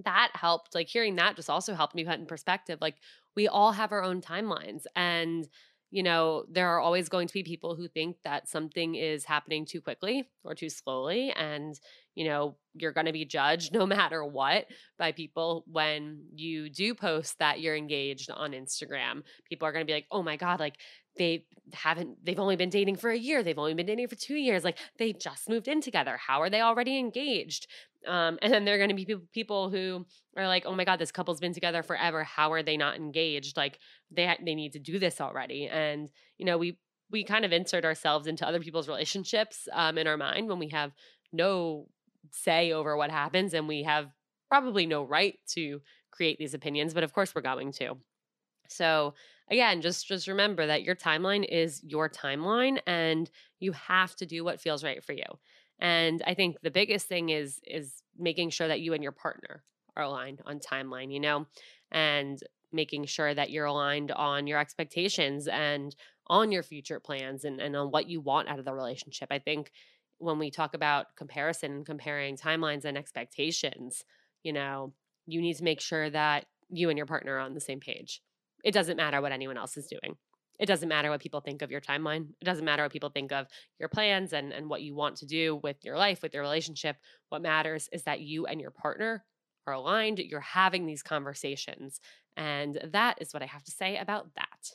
[0.06, 0.76] that helped.
[0.76, 2.80] Like, hearing that just also helped me put in perspective.
[2.80, 2.96] Like,
[3.36, 4.84] we all have our own timelines.
[4.96, 5.48] And
[5.92, 9.66] you know, there are always going to be people who think that something is happening
[9.66, 11.32] too quickly or too slowly.
[11.36, 11.80] And,
[12.14, 14.66] you know, you're going to be judged no matter what
[15.00, 19.24] by people when you do post that you're engaged on Instagram.
[19.48, 20.76] People are going to be like, oh my God, like
[21.18, 23.44] they haven't, they've only been dating for a year.
[23.44, 24.64] They've only been dating for two years.
[24.64, 26.18] Like they just moved in together.
[26.18, 27.68] How are they already engaged?
[28.08, 30.06] Um, and then there are going to be people who
[30.38, 32.24] are like, "Oh my god, this couple's been together forever.
[32.24, 33.58] How are they not engaged?
[33.58, 36.78] Like they they need to do this already." And you know, we
[37.12, 40.70] we kind of insert ourselves into other people's relationships um, in our mind when we
[40.70, 40.94] have
[41.34, 41.88] no
[42.32, 44.08] say over what happens, and we have
[44.50, 46.94] probably no right to create these opinions.
[46.94, 47.98] But of course, we're going to.
[48.70, 49.14] So
[49.50, 54.44] again, just just remember that your timeline is your timeline, and you have to do
[54.44, 55.24] what feels right for you.
[55.80, 59.64] And I think the biggest thing is is making sure that you and your partner
[59.96, 61.46] are aligned on timeline, you know,
[61.92, 62.40] and
[62.72, 65.96] making sure that you're aligned on your expectations and
[66.28, 69.30] on your future plans and, and on what you want out of the relationship.
[69.32, 69.72] I think
[70.20, 74.04] when we talk about comparison and comparing timelines and expectations,
[74.44, 74.94] you know,
[75.26, 78.22] you need to make sure that you and your partner are on the same page.
[78.64, 80.16] It doesn't matter what anyone else is doing.
[80.60, 82.28] It doesn't matter what people think of your timeline.
[82.42, 83.48] It doesn't matter what people think of
[83.80, 86.98] your plans and, and what you want to do with your life, with your relationship.
[87.30, 89.24] What matters is that you and your partner
[89.66, 90.20] are aligned.
[90.20, 92.02] You're having these conversations.
[92.36, 94.72] And that is what I have to say about that.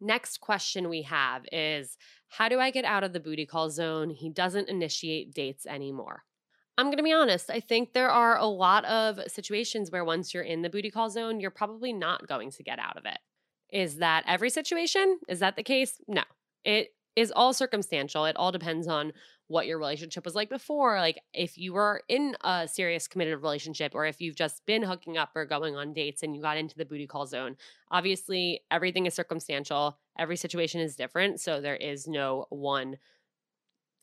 [0.00, 4.10] Next question we have is How do I get out of the booty call zone?
[4.10, 6.22] He doesn't initiate dates anymore.
[6.80, 7.50] I'm going to be honest.
[7.50, 11.10] I think there are a lot of situations where once you're in the booty call
[11.10, 13.18] zone, you're probably not going to get out of it.
[13.70, 15.18] Is that every situation?
[15.28, 16.00] Is that the case?
[16.08, 16.22] No.
[16.64, 18.24] It is all circumstantial.
[18.24, 19.12] It all depends on
[19.48, 20.98] what your relationship was like before.
[21.00, 25.18] Like if you were in a serious committed relationship or if you've just been hooking
[25.18, 27.58] up or going on dates and you got into the booty call zone.
[27.90, 29.98] Obviously, everything is circumstantial.
[30.18, 32.96] Every situation is different, so there is no one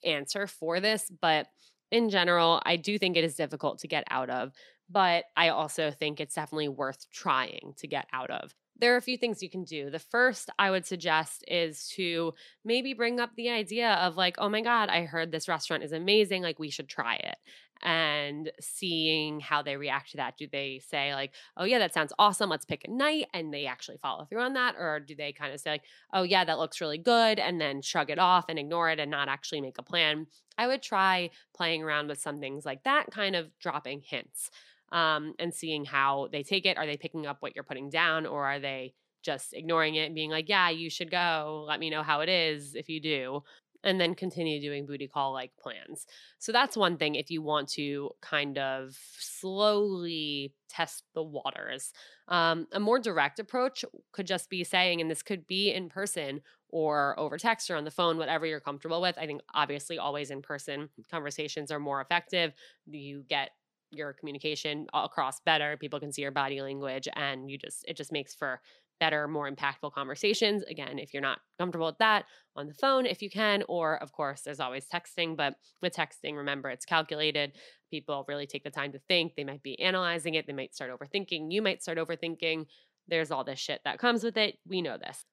[0.03, 1.47] answer for this, but
[1.91, 4.53] in general, I do think it is difficult to get out of,
[4.89, 9.01] but I also think it's definitely worth trying to get out of there are a
[9.01, 9.89] few things you can do.
[9.89, 14.49] The first I would suggest is to maybe bring up the idea of like, oh
[14.49, 16.43] my God, I heard this restaurant is amazing.
[16.43, 17.35] Like, we should try it.
[17.83, 20.37] And seeing how they react to that.
[20.37, 22.49] Do they say, like, oh yeah, that sounds awesome.
[22.49, 23.27] Let's pick a night.
[23.33, 24.75] And they actually follow through on that?
[24.77, 27.39] Or do they kind of say, like, oh yeah, that looks really good.
[27.39, 30.27] And then shrug it off and ignore it and not actually make a plan?
[30.57, 34.49] I would try playing around with some things like that, kind of dropping hints
[34.91, 36.77] um, and seeing how they take it.
[36.77, 40.15] Are they picking up what you're putting down or are they just ignoring it and
[40.15, 41.65] being like, yeah, you should go.
[41.67, 43.43] Let me know how it is if you do.
[43.83, 46.05] And then continue doing booty call like plans.
[46.39, 51.93] So that's one thing if you want to kind of slowly test the waters.
[52.27, 56.41] Um, a more direct approach could just be saying, and this could be in person
[56.69, 59.17] or over text or on the phone, whatever you're comfortable with.
[59.17, 62.53] I think obviously always in person conversations are more effective.
[62.85, 63.51] You get
[63.91, 68.11] your communication across better people can see your body language and you just it just
[68.11, 68.59] makes for
[68.99, 73.21] better more impactful conversations again if you're not comfortable with that on the phone if
[73.21, 77.53] you can or of course there's always texting but with texting remember it's calculated.
[77.91, 80.91] People really take the time to think they might be analyzing it they might start
[80.91, 82.65] overthinking you might start overthinking.
[83.07, 85.25] There's all this shit that comes with it we know this.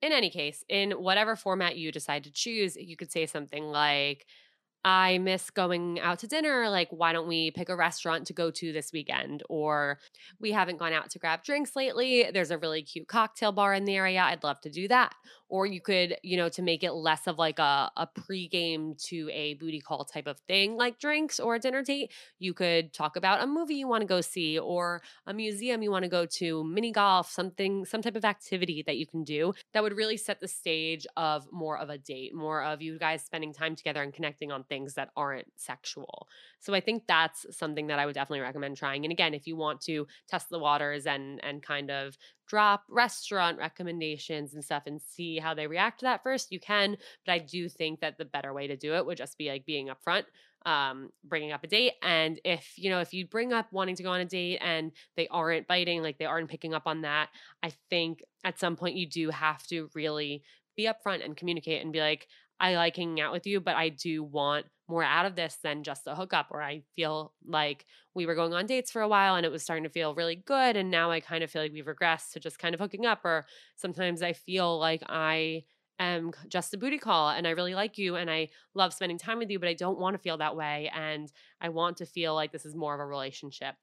[0.00, 4.26] In any case in whatever format you decide to choose you could say something like
[4.84, 6.68] I miss going out to dinner.
[6.68, 9.42] Like, why don't we pick a restaurant to go to this weekend?
[9.48, 9.98] Or
[10.40, 12.28] we haven't gone out to grab drinks lately.
[12.32, 14.22] There's a really cute cocktail bar in the area.
[14.22, 15.14] I'd love to do that.
[15.52, 19.28] Or you could, you know, to make it less of like a, a pregame to
[19.30, 23.16] a booty call type of thing, like drinks or a dinner date, you could talk
[23.16, 26.24] about a movie you want to go see or a museum you want to go
[26.24, 30.16] to, mini golf, something, some type of activity that you can do that would really
[30.16, 34.02] set the stage of more of a date, more of you guys spending time together
[34.02, 36.28] and connecting on things that aren't sexual.
[36.60, 39.04] So I think that's something that I would definitely recommend trying.
[39.04, 43.58] And again, if you want to test the waters and and kind of drop restaurant
[43.58, 46.96] recommendations and stuff and see how they react to that first, you can.
[47.24, 49.64] But I do think that the better way to do it would just be like
[49.64, 50.24] being upfront
[50.66, 51.94] um, bringing up a date.
[52.02, 54.92] And if, you know, if you bring up wanting to go on a date and
[55.16, 57.28] they aren't biting, like they aren't picking up on that,
[57.62, 60.42] I think at some point you do have to really
[60.76, 62.28] be upfront and communicate and be like,
[62.62, 65.82] I like hanging out with you, but I do want more out of this than
[65.82, 66.46] just a hookup.
[66.50, 69.64] Or I feel like we were going on dates for a while and it was
[69.64, 70.76] starting to feel really good.
[70.76, 73.24] And now I kind of feel like we've regressed to just kind of hooking up.
[73.24, 73.46] Or
[73.76, 75.64] sometimes I feel like I
[75.98, 79.38] am just a booty call and I really like you and I love spending time
[79.38, 80.90] with you, but I don't want to feel that way.
[80.94, 83.74] And I want to feel like this is more of a relationship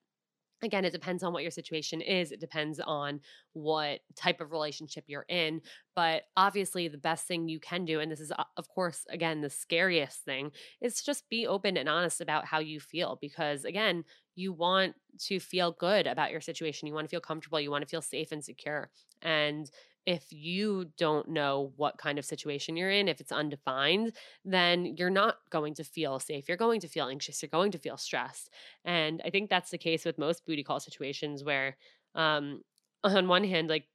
[0.63, 3.19] again it depends on what your situation is it depends on
[3.53, 5.61] what type of relationship you're in
[5.95, 9.41] but obviously the best thing you can do and this is uh, of course again
[9.41, 13.65] the scariest thing is to just be open and honest about how you feel because
[13.65, 14.03] again
[14.35, 17.81] you want to feel good about your situation you want to feel comfortable you want
[17.81, 18.89] to feel safe and secure
[19.21, 19.71] and
[20.09, 24.11] if you don't know what kind of situation you're in, if it's undefined,
[24.43, 26.47] then you're not going to feel safe.
[26.47, 27.43] You're going to feel anxious.
[27.43, 28.49] You're going to feel stressed.
[28.83, 31.77] And I think that's the case with most booty call situations where,
[32.15, 32.63] um,
[33.03, 33.85] on one hand, like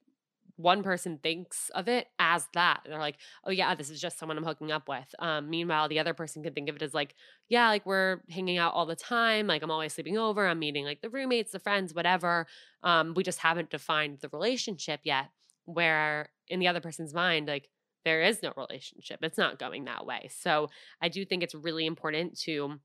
[0.55, 2.83] one person thinks of it as that.
[2.87, 5.12] They're like, oh, yeah, this is just someone I'm hooking up with.
[5.18, 7.16] Um, meanwhile, the other person could think of it as like,
[7.48, 9.48] yeah, like we're hanging out all the time.
[9.48, 10.46] Like I'm always sleeping over.
[10.46, 12.46] I'm meeting like the roommates, the friends, whatever.
[12.85, 15.31] Um, we just haven't defined the relationship yet
[15.66, 17.68] where in the other person's mind like
[18.05, 20.29] there is no relationship it's not going that way.
[20.31, 20.68] So
[21.00, 22.79] i do think it's really important to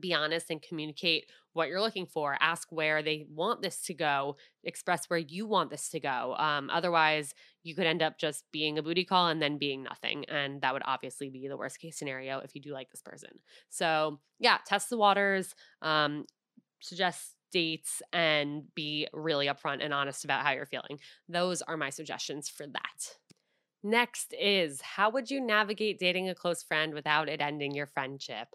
[0.00, 4.36] be honest and communicate what you're looking for ask where they want this to go
[4.64, 8.78] express where you want this to go um, otherwise you could end up just being
[8.78, 11.96] a booty call and then being nothing and that would obviously be the worst case
[11.96, 13.30] scenario if you do like this person.
[13.70, 16.24] So yeah test the waters um,
[16.80, 20.98] suggest dates and be really upfront and honest about how you're feeling.
[21.28, 23.16] Those are my suggestions for that.
[23.84, 28.48] Next is how would you navigate dating a close friend without it ending your friendship?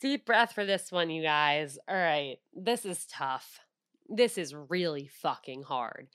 [0.00, 1.78] Deep breath for this one, you guys.
[1.86, 3.60] All right, this is tough.
[4.08, 6.08] This is really fucking hard.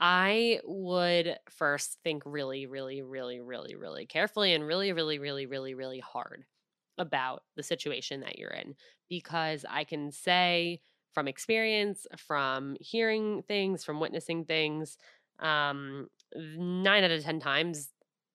[0.00, 5.74] I would first think really, really, really, really, really carefully and really, really, really, really,
[5.74, 6.44] really hard
[6.98, 8.74] about the situation that you're in
[9.08, 10.80] because I can say
[11.12, 14.96] from experience, from hearing things, from witnessing things,
[15.40, 17.88] um, nine out of 10 times,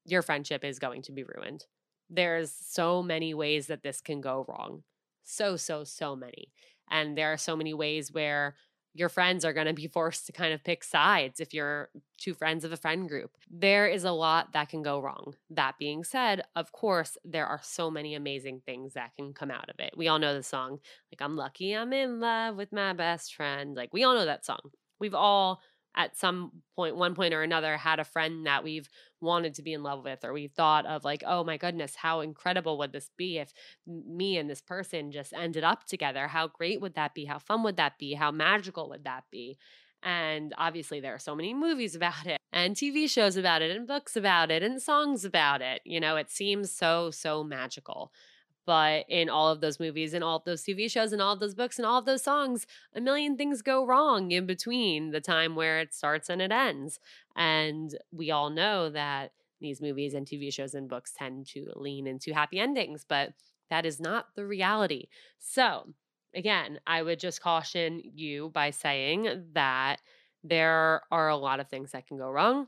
[0.05, 1.65] your friendship is going to be ruined.
[2.09, 4.83] There's so many ways that this can go wrong.
[5.23, 6.51] So, so, so many.
[6.89, 8.55] And there are so many ways where
[8.93, 12.33] your friends are going to be forced to kind of pick sides if you're two
[12.33, 13.31] friends of a friend group.
[13.49, 15.33] There is a lot that can go wrong.
[15.49, 19.69] That being said, of course, there are so many amazing things that can come out
[19.69, 19.93] of it.
[19.97, 20.79] We all know the song,
[21.11, 23.75] like, I'm lucky I'm in love with my best friend.
[23.75, 24.59] Like, we all know that song.
[24.99, 25.61] We've all
[25.95, 28.89] at some point, one point or another, had a friend that we've
[29.21, 32.21] wanted to be in love with, or we thought of like, oh my goodness, how
[32.21, 33.53] incredible would this be if
[33.85, 36.27] me and this person just ended up together?
[36.27, 37.25] How great would that be?
[37.25, 38.13] How fun would that be?
[38.13, 39.57] How magical would that be?
[40.01, 43.87] And obviously, there are so many movies about it, and TV shows about it, and
[43.87, 45.81] books about it, and songs about it.
[45.85, 48.11] You know, it seems so, so magical.
[48.65, 51.39] But in all of those movies and all of those TV shows and all of
[51.39, 55.21] those books and all of those songs, a million things go wrong in between the
[55.21, 56.99] time where it starts and it ends.
[57.35, 62.07] And we all know that these movies and TV shows and books tend to lean
[62.07, 63.33] into happy endings, but
[63.69, 65.07] that is not the reality.
[65.39, 65.93] So,
[66.35, 69.99] again, I would just caution you by saying that
[70.43, 72.67] there are a lot of things that can go wrong.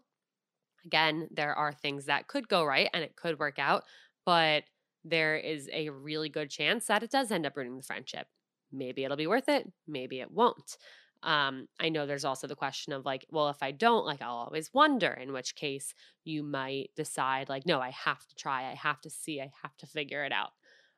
[0.85, 3.83] Again, there are things that could go right and it could work out,
[4.25, 4.63] but
[5.05, 8.27] there is a really good chance that it does end up ruining the friendship.
[8.71, 10.77] Maybe it'll be worth it, maybe it won't.
[11.23, 14.35] Um, I know there's also the question of like, well, if I don't, like, I'll
[14.35, 18.75] always wonder, in which case you might decide, like, no, I have to try, I
[18.75, 20.51] have to see, I have to figure it out.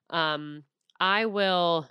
[0.09, 0.63] Um,
[0.99, 1.87] I will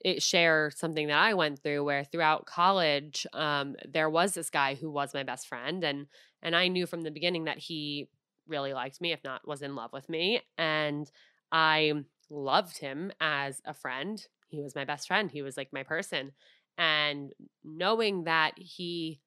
[0.00, 4.74] it, share something that I went through where throughout college, um, there was this guy
[4.74, 6.06] who was my best friend, and
[6.42, 8.08] and I knew from the beginning that he
[8.46, 10.40] really liked me, if not was in love with me.
[10.58, 11.10] And
[11.52, 11.92] I
[12.30, 14.24] loved him as a friend.
[14.48, 16.32] He was my best friend, he was like my person.
[16.76, 19.20] And knowing that he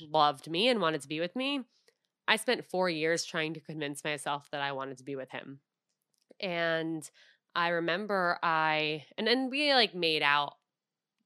[0.00, 1.60] loved me and wanted to be with me,
[2.26, 5.60] I spent four years trying to convince myself that I wanted to be with him.
[6.40, 7.08] And
[7.54, 10.54] I remember I, and then we like made out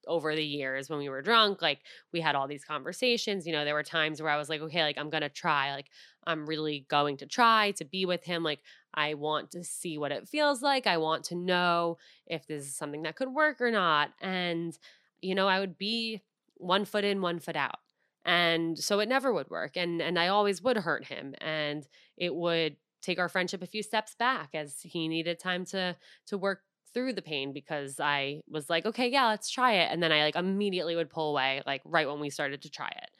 [0.06, 1.80] over the years when we were drunk like
[2.12, 4.82] we had all these conversations you know there were times where i was like okay
[4.82, 5.88] like i'm gonna try like
[6.26, 8.60] i'm really going to try to be with him like
[8.94, 12.76] i want to see what it feels like i want to know if this is
[12.76, 14.78] something that could work or not and
[15.20, 16.22] you know i would be
[16.56, 17.78] one foot in one foot out
[18.24, 21.86] and so it never would work and and i always would hurt him and
[22.16, 26.38] it would take our friendship a few steps back as he needed time to to
[26.38, 26.60] work
[26.94, 29.88] through the pain because I was like, okay, yeah, let's try it.
[29.90, 32.88] And then I like immediately would pull away, like right when we started to try
[32.88, 33.10] it.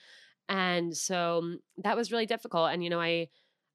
[0.48, 2.70] And so mm, that was really difficult.
[2.72, 3.28] And, you know, I,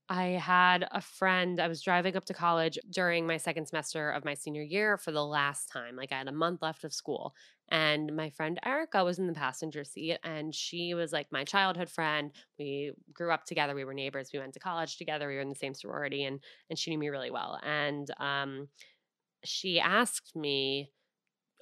[0.09, 4.23] I had a friend, I was driving up to college during my second semester of
[4.23, 5.97] my senior year for the last time.
[5.97, 7.33] Like I had a month left of school.
[7.69, 11.89] And my friend Erica was in the passenger seat, and she was like my childhood
[11.89, 12.31] friend.
[12.57, 13.75] We grew up together.
[13.75, 14.29] We were neighbors.
[14.31, 15.27] We went to college together.
[15.27, 17.59] We were in the same sorority, and and she knew me really well.
[17.61, 18.69] And um,
[19.43, 20.91] she asked me,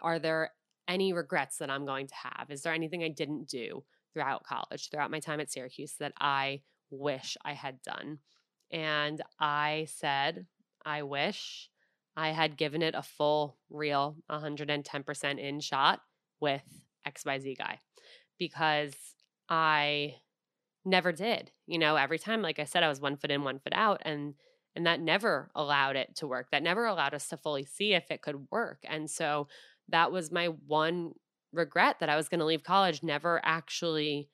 [0.02, 0.52] "Are there
[0.88, 2.50] any regrets that I'm going to have?
[2.50, 6.62] Is there anything I didn't do throughout college, throughout my time at Syracuse, that I
[6.90, 8.20] wish I had done?"
[8.72, 10.48] And I said,
[10.86, 11.70] I wish
[12.16, 16.02] I had given it a full, real 110% in shot
[16.40, 16.64] with
[17.08, 17.80] XYZ guy
[18.38, 18.94] because
[19.50, 20.16] I
[20.84, 21.52] never did.
[21.68, 24.02] You know, every time, like I said, I was one foot in, one foot out.
[24.06, 24.36] And
[24.76, 26.48] and that never allowed it to work.
[26.52, 28.80] That never allowed us to fully see if it could work.
[28.84, 29.48] And so
[29.90, 31.14] that was my one
[31.54, 34.30] regret that I was going to leave college, never actually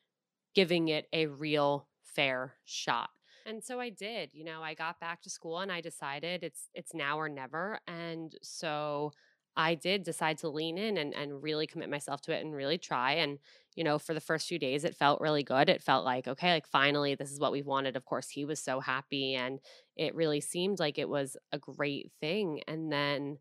[0.56, 3.10] giving it a real fair shot.
[3.46, 4.34] And so I did.
[4.34, 7.80] You know, I got back to school and I decided it's it's now or never.
[7.88, 9.14] And so
[9.56, 12.78] I did decide to lean in and, and really commit myself to it and really
[12.78, 13.14] try.
[13.14, 13.40] And,
[13.76, 15.70] you know, for the first few days, it felt really good.
[15.70, 17.96] It felt like, okay, like finally, this is what we've wanted.
[17.96, 19.60] Of course, he was so happy and
[19.96, 22.62] it really seemed like it was a great thing.
[22.68, 23.38] And then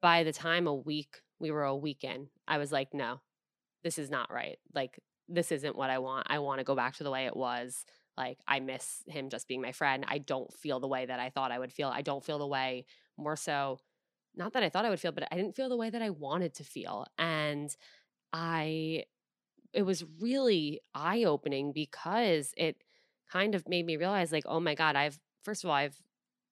[0.00, 3.20] by the time a week, we were a week in, I was like, no,
[3.82, 4.58] this is not right.
[4.74, 6.26] Like, this isn't what I want.
[6.30, 7.84] I want to go back to the way it was.
[8.16, 10.04] Like, I miss him just being my friend.
[10.06, 11.88] I don't feel the way that I thought I would feel.
[11.88, 12.84] I don't feel the way
[13.16, 13.78] more so,
[14.34, 16.10] not that I thought I would feel, but I didn't feel the way that I
[16.10, 17.06] wanted to feel.
[17.18, 17.74] And
[18.32, 19.04] I,
[19.72, 22.76] it was really eye opening because it
[23.30, 25.96] kind of made me realize, like, oh my God, I've, first of all, I've,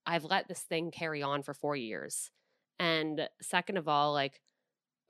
[0.06, 2.30] I've let this thing carry on for four years.
[2.78, 4.40] And second of all, like,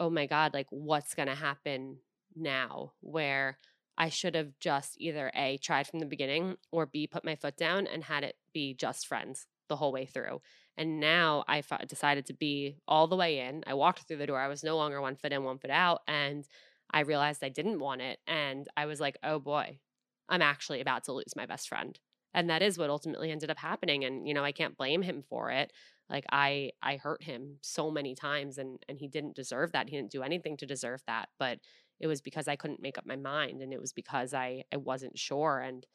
[0.00, 1.98] oh my God, like, what's going to happen
[2.34, 3.58] now where
[3.96, 7.56] I should have just either A, tried from the beginning, or B, put my foot
[7.56, 10.40] down and had it be just friends the whole way through.
[10.76, 13.62] And now I decided to be all the way in.
[13.66, 14.40] I walked through the door.
[14.40, 16.00] I was no longer one foot in, one foot out.
[16.08, 16.46] And
[16.92, 18.18] I realized I didn't want it.
[18.26, 19.80] And I was like, oh boy,
[20.28, 21.98] I'm actually about to lose my best friend.
[22.34, 24.04] And that is what ultimately ended up happening.
[24.04, 25.72] And, you know, I can't blame him for it.
[26.08, 29.88] Like I I hurt him so many times and and he didn't deserve that.
[29.88, 31.28] He didn't do anything to deserve that.
[31.38, 31.60] But
[32.00, 34.76] it was because I couldn't make up my mind and it was because I I
[34.76, 35.86] wasn't sure and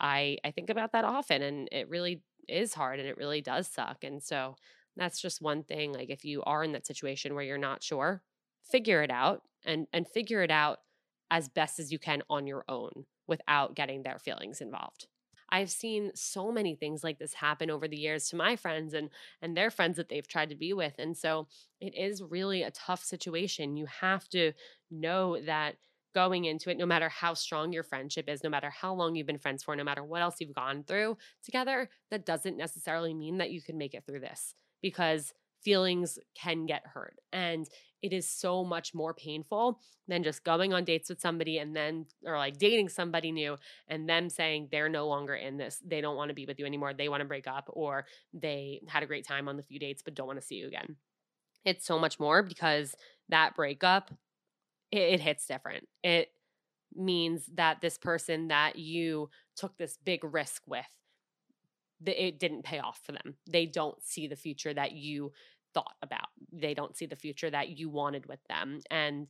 [0.00, 3.68] I I think about that often and it really is hard and it really does
[3.68, 4.56] suck and so
[4.96, 8.22] that's just one thing like if you are in that situation where you're not sure
[8.62, 10.80] figure it out and and figure it out
[11.30, 15.06] as best as you can on your own without getting their feelings involved
[15.52, 19.10] I've seen so many things like this happen over the years to my friends and
[19.42, 20.94] and their friends that they've tried to be with.
[20.98, 21.46] And so
[21.78, 23.76] it is really a tough situation.
[23.76, 24.52] You have to
[24.90, 25.76] know that
[26.14, 29.26] going into it, no matter how strong your friendship is, no matter how long you've
[29.26, 33.38] been friends for, no matter what else you've gone through together, that doesn't necessarily mean
[33.38, 37.18] that you can make it through this because feelings can get hurt.
[37.32, 37.66] And
[38.02, 42.06] it is so much more painful than just going on dates with somebody and then,
[42.24, 43.56] or like dating somebody new
[43.86, 45.80] and them saying they're no longer in this.
[45.84, 46.92] They don't want to be with you anymore.
[46.94, 50.02] They want to break up or they had a great time on the few dates
[50.02, 50.96] but don't want to see you again.
[51.64, 52.96] It's so much more because
[53.28, 54.10] that breakup,
[54.90, 55.86] it, it hits different.
[56.02, 56.28] It
[56.94, 60.84] means that this person that you took this big risk with
[62.06, 63.36] it didn't pay off for them.
[63.50, 65.32] They don't see the future that you
[65.74, 66.28] thought about.
[66.52, 68.80] They don't see the future that you wanted with them.
[68.90, 69.28] And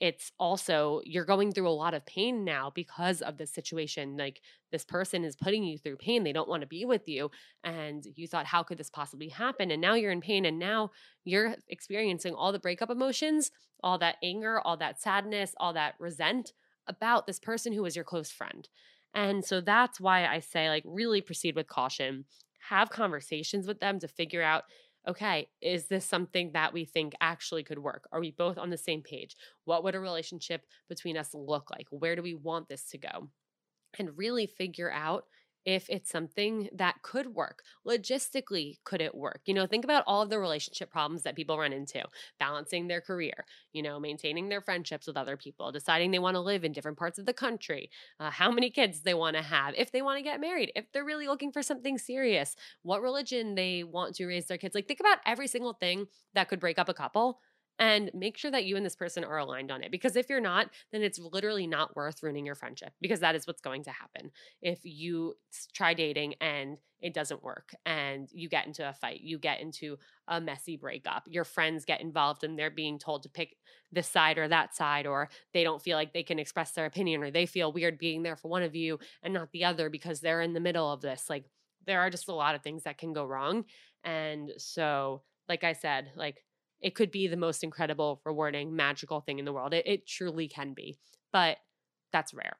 [0.00, 4.40] it's also you're going through a lot of pain now because of this situation like
[4.72, 7.30] this person is putting you through pain they don't want to be with you
[7.62, 10.90] and you thought how could this possibly happen and now you're in pain and now
[11.24, 13.50] you're experiencing all the breakup emotions
[13.82, 16.52] all that anger all that sadness all that resent
[16.86, 18.68] about this person who was your close friend
[19.14, 22.24] and so that's why i say like really proceed with caution
[22.68, 24.64] have conversations with them to figure out
[25.06, 28.08] okay, is this something that we think actually could work?
[28.12, 29.36] Are we both on the same page?
[29.64, 31.86] What would a relationship between us look like?
[31.90, 33.28] Where do we want this to go?
[33.98, 35.24] And really figure out
[35.64, 37.62] if it's something that could work.
[37.86, 39.42] Logistically, could it work?
[39.46, 42.02] You know, think about all of the relationship problems that people run into
[42.38, 46.40] balancing their career, you know, maintaining their friendships with other people, deciding they want to
[46.40, 47.90] live in different parts of the country,
[48.20, 50.90] uh, how many kids they want to have, if they want to get married, if
[50.92, 54.74] they're really looking for something serious, what religion they want to raise their kids.
[54.74, 57.40] Like, think about every single thing that could break up a couple
[57.78, 59.90] and make sure that you and this person are aligned on it.
[59.90, 63.46] Because if you're not, then it's literally not worth ruining your friendship because that is
[63.46, 64.30] what's going to happen.
[64.62, 65.34] If you
[65.72, 69.98] try dating and it doesn't work and you get into a fight, you get into
[70.28, 73.56] a messy breakup, your friends get involved and they're being told to pick
[73.92, 77.22] this side or that side, or they don't feel like they can express their opinion,
[77.22, 80.20] or they feel weird being there for one of you and not the other because
[80.20, 81.26] they're in the middle of this.
[81.28, 81.44] Like,
[81.86, 83.64] there are just a lot of things that can go wrong.
[84.02, 86.43] And so, like I said, like,
[86.84, 89.72] it could be the most incredible, rewarding, magical thing in the world.
[89.72, 90.98] It, it truly can be,
[91.32, 91.56] but
[92.12, 92.58] that's rare.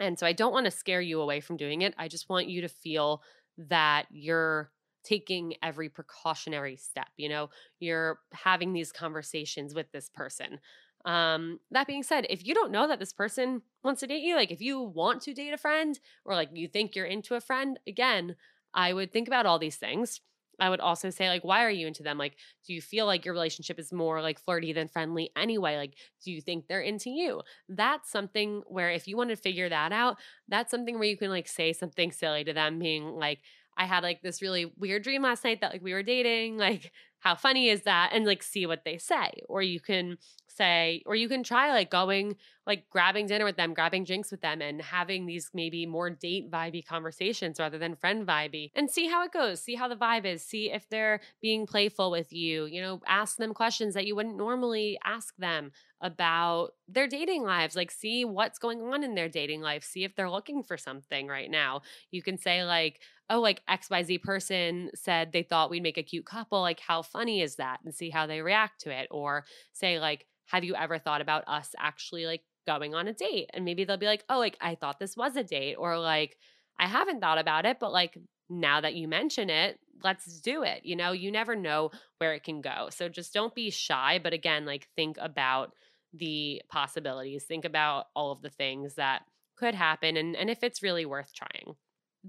[0.00, 1.94] And so I don't want to scare you away from doing it.
[1.98, 3.22] I just want you to feel
[3.58, 4.70] that you're
[5.04, 7.08] taking every precautionary step.
[7.18, 10.58] You know, you're having these conversations with this person.
[11.04, 14.34] Um, that being said, if you don't know that this person wants to date you,
[14.34, 17.40] like if you want to date a friend or like you think you're into a
[17.40, 18.34] friend, again,
[18.72, 20.22] I would think about all these things.
[20.58, 22.18] I would also say, like, why are you into them?
[22.18, 22.36] Like,
[22.66, 25.76] do you feel like your relationship is more like flirty than friendly anyway?
[25.76, 25.94] Like,
[26.24, 27.42] do you think they're into you?
[27.68, 30.16] That's something where if you want to figure that out,
[30.48, 33.40] that's something where you can like say something silly to them, being like,
[33.76, 36.56] I had like this really weird dream last night that like we were dating.
[36.66, 38.10] Like, how funny is that?
[38.12, 39.42] And like see what they say.
[39.48, 42.36] Or you can say, or you can try like going,
[42.66, 46.50] like grabbing dinner with them, grabbing drinks with them, and having these maybe more date
[46.50, 49.60] vibey conversations rather than friend vibey and see how it goes.
[49.60, 50.42] See how the vibe is.
[50.42, 52.66] See if they're being playful with you.
[52.66, 57.76] You know, ask them questions that you wouldn't normally ask them about their dating lives.
[57.76, 59.82] Like, see what's going on in their dating life.
[59.84, 61.82] See if they're looking for something right now.
[62.10, 66.26] You can say, like, oh, like XYZ person said they thought we'd make a cute
[66.26, 66.60] couple.
[66.60, 67.80] Like, how funny is that?
[67.84, 69.08] And see how they react to it.
[69.10, 73.50] Or say, like, have you ever thought about us actually like going on a date?
[73.52, 76.36] And maybe they'll be like, oh, like I thought this was a date, or like
[76.78, 78.16] I haven't thought about it, but like
[78.48, 80.84] now that you mention it, let's do it.
[80.84, 82.88] You know, you never know where it can go.
[82.90, 85.72] So just don't be shy, but again, like think about
[86.12, 89.22] the possibilities, think about all of the things that
[89.56, 91.74] could happen and and if it's really worth trying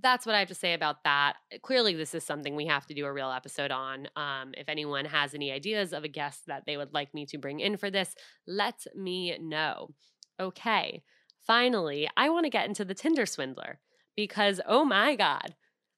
[0.02, 1.36] that's what I have to say about that.
[1.62, 4.08] Clearly, this is something we have to do a real episode on.
[4.16, 7.38] Um, if anyone has any ideas of a guest that they would like me to
[7.38, 8.16] bring in for this,
[8.48, 9.90] let me know.
[10.40, 11.04] Okay,
[11.46, 13.80] finally, I want to get into the Tinder Swindler
[14.16, 15.56] because, oh my God,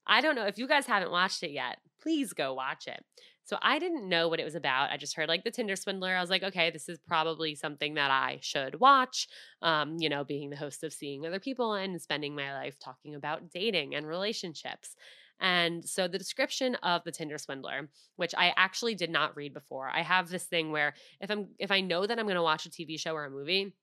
[0.08, 3.04] I don't know if you guys haven't watched it yet, please go watch it.
[3.50, 4.92] So I didn't know what it was about.
[4.92, 6.16] I just heard like the Tinder swindler.
[6.16, 9.28] I was like, okay, this is probably something that I should watch.
[9.64, 13.16] Um, you know, being the host of Seeing Other People and spending my life talking
[13.16, 14.96] about dating and relationships.
[15.40, 19.90] And so the description of the Tinder swindler, which I actually did not read before.
[19.92, 22.68] I have this thing where if I'm if I know that I'm going to watch
[22.68, 23.74] a TV show or a movie,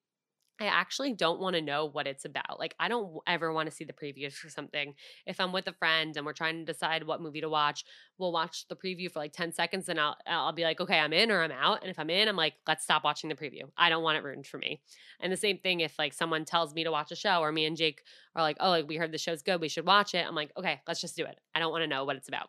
[0.60, 2.58] I actually don't want to know what it's about.
[2.58, 4.94] Like, I don't ever want to see the previews for something.
[5.26, 7.84] If I'm with a friend and we're trying to decide what movie to watch,
[8.18, 11.12] we'll watch the preview for like 10 seconds and I'll, I'll be like, okay, I'm
[11.12, 11.82] in or I'm out.
[11.82, 13.62] And if I'm in, I'm like, let's stop watching the preview.
[13.76, 14.80] I don't want it ruined for me.
[15.20, 17.66] And the same thing if like someone tells me to watch a show or me
[17.66, 18.02] and Jake
[18.34, 20.26] are like, oh, like we heard the show's good, we should watch it.
[20.26, 21.38] I'm like, okay, let's just do it.
[21.54, 22.48] I don't want to know what it's about.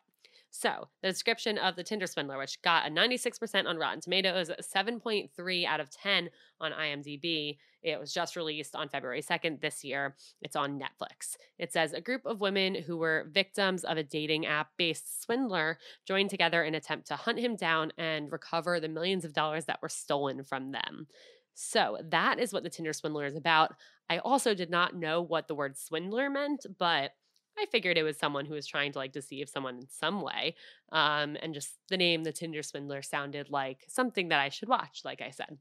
[0.50, 5.66] So, the description of the Tinder swindler, which got a 96% on Rotten Tomatoes, 7.3
[5.66, 6.30] out of 10
[6.62, 7.58] on IMDb.
[7.84, 10.16] It was just released on February 2nd this year.
[10.42, 11.36] It's on Netflix.
[11.60, 15.78] It says a group of women who were victims of a dating app based swindler
[16.08, 19.66] joined together in an attempt to hunt him down and recover the millions of dollars
[19.66, 21.08] that were stolen from them.
[21.54, 23.76] So, that is what the Tinder swindler is about.
[24.10, 27.12] I also did not know what the word swindler meant, but
[27.60, 30.56] I figured it was someone who was trying to like deceive someone in some way.
[30.92, 35.02] Um, and just the name, the Tinder swindler, sounded like something that I should watch,
[35.04, 35.58] like I said.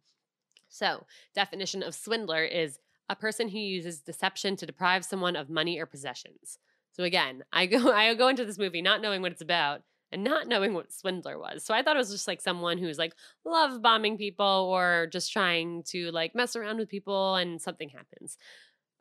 [0.69, 2.79] So, definition of swindler is
[3.09, 6.59] a person who uses deception to deprive someone of money or possessions.
[6.93, 9.83] So again, I go I go into this movie not knowing what it's about
[10.13, 11.65] and not knowing what swindler was.
[11.65, 15.33] So I thought it was just like someone who's like love bombing people or just
[15.33, 18.39] trying to like mess around with people and something happens.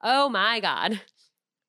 [0.03, 1.01] Oh my god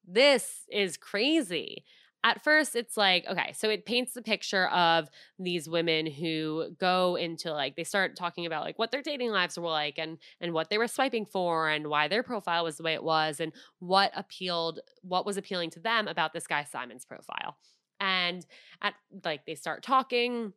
[0.06, 1.84] this is crazy.
[2.24, 7.14] At first, it's like, okay, so it paints the picture of these women who go
[7.14, 10.52] into like, they start talking about like what their dating lives were like and and
[10.52, 13.52] what they were swiping for and why their profile was the way it was and
[13.78, 17.56] what appealed, what was appealing to them about this guy Simon's profile.
[18.00, 18.44] And
[18.82, 18.94] at
[19.24, 20.52] like they start talking,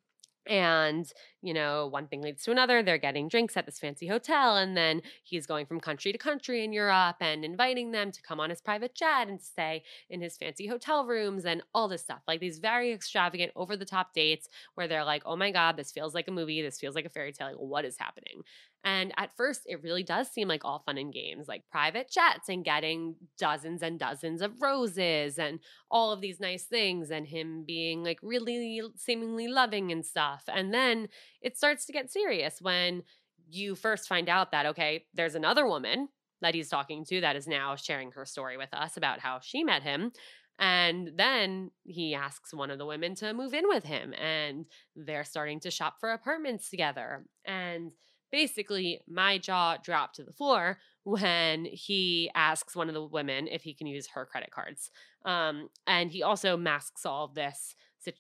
[0.50, 1.10] and,
[1.41, 2.84] you know, one thing leads to another.
[2.84, 4.58] They're getting drinks at this fancy hotel.
[4.58, 8.39] And then he's going from country to country in Europe and inviting them to come
[8.39, 12.22] on his private jet and stay in his fancy hotel rooms and all this stuff.
[12.28, 15.91] Like these very extravagant, over the top dates where they're like, oh my God, this
[15.91, 16.62] feels like a movie.
[16.62, 17.47] This feels like a fairy tale.
[17.47, 18.41] Like, what is happening?
[18.84, 22.47] And at first, it really does seem like all fun and games, like private jets
[22.47, 25.59] and getting dozens and dozens of roses and
[25.91, 30.43] all of these nice things, and him being like really seemingly loving and stuff.
[30.47, 31.09] And then
[31.41, 33.03] it starts to get serious when
[33.49, 36.07] you first find out that, okay, there's another woman
[36.41, 39.63] that he's talking to that is now sharing her story with us about how she
[39.63, 40.11] met him.
[40.57, 44.65] And then he asks one of the women to move in with him, and
[44.95, 47.25] they're starting to shop for apartments together.
[47.45, 47.91] And
[48.32, 53.63] basically, my jaw dropped to the floor when he asks one of the women if
[53.63, 54.91] he can use her credit cards.
[55.25, 57.75] Um, and he also masks all of this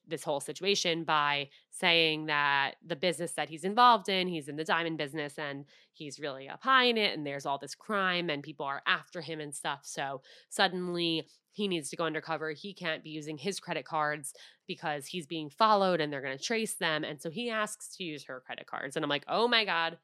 [0.07, 4.63] this whole situation by saying that the business that he's involved in, he's in the
[4.63, 8.43] diamond business and he's really up high in it, and there's all this crime and
[8.43, 9.81] people are after him and stuff.
[9.83, 12.51] So suddenly he needs to go undercover.
[12.51, 14.33] He can't be using his credit cards
[14.67, 17.03] because he's being followed and they're going to trace them.
[17.03, 18.95] And so he asks to use her credit cards.
[18.95, 19.97] And I'm like, oh my God,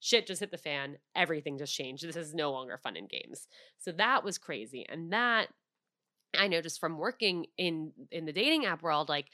[0.00, 0.96] shit just hit the fan.
[1.14, 2.06] Everything just changed.
[2.06, 3.46] This is no longer fun and games.
[3.78, 4.86] So that was crazy.
[4.88, 5.48] And that
[6.36, 9.26] I know just from working in in the dating app world, like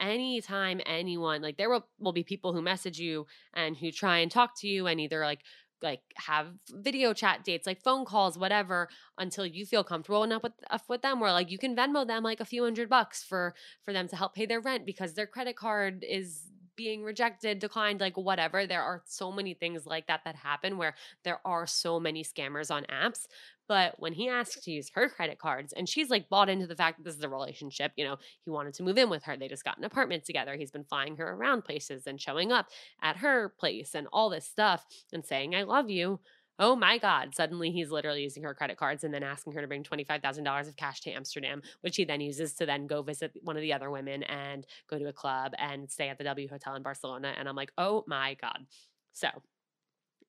[0.00, 4.30] anytime anyone like there will, will be people who message you and who try and
[4.30, 5.40] talk to you and either like
[5.82, 8.88] like have video chat dates like phone calls whatever
[9.18, 12.22] until you feel comfortable enough with uh, with them where like you can venmo them
[12.22, 13.54] like a few hundred bucks for
[13.84, 16.46] for them to help pay their rent because their credit card is
[16.76, 18.66] being rejected, declined, like whatever.
[18.66, 20.94] There are so many things like that that happen where
[21.24, 23.26] there are so many scammers on apps.
[23.68, 26.76] But when he asks to use her credit cards, and she's like bought into the
[26.76, 29.36] fact that this is a relationship, you know, he wanted to move in with her.
[29.36, 30.56] They just got an apartment together.
[30.56, 32.68] He's been flying her around places and showing up
[33.02, 36.20] at her place and all this stuff and saying, I love you
[36.58, 39.66] oh my God, suddenly he's literally using her credit cards and then asking her to
[39.66, 43.56] bring $25,000 of cash to Amsterdam, which he then uses to then go visit one
[43.56, 46.74] of the other women and go to a club and stay at the W Hotel
[46.74, 47.34] in Barcelona.
[47.36, 48.66] And I'm like, oh my God.
[49.12, 49.28] So,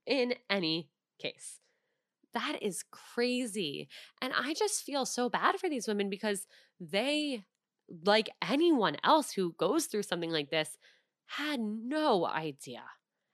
[0.06, 1.60] in any case,
[2.34, 3.88] that is crazy.
[4.22, 6.48] And I just feel so bad for these women because
[6.80, 7.46] they,
[8.06, 10.78] like anyone else who goes through something like this,
[11.28, 12.84] had no idea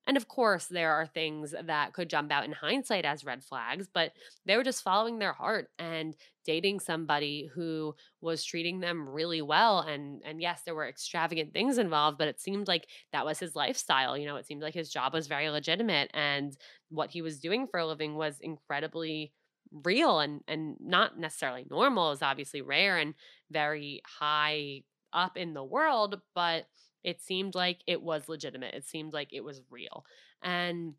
[0.06, 3.88] and of course, there are things that could jump out in hindsight as red flags,
[3.94, 4.14] but
[4.46, 9.80] they were just following their heart and dating somebody who was treating them really well.
[9.80, 13.56] And and yes, there were extravagant things involved, but it seemed like that was his
[13.56, 14.18] lifestyle.
[14.18, 16.56] You know, it seemed like his job was very legitimate and
[16.90, 19.34] what he was doing for a living was incredibly
[19.72, 23.16] real and and not necessarily normal is obviously rare and
[23.50, 24.84] very high
[25.14, 26.66] up in the world, but
[27.04, 28.74] it seemed like it was legitimate.
[28.74, 30.06] It seemed like it was real.
[30.42, 30.94] And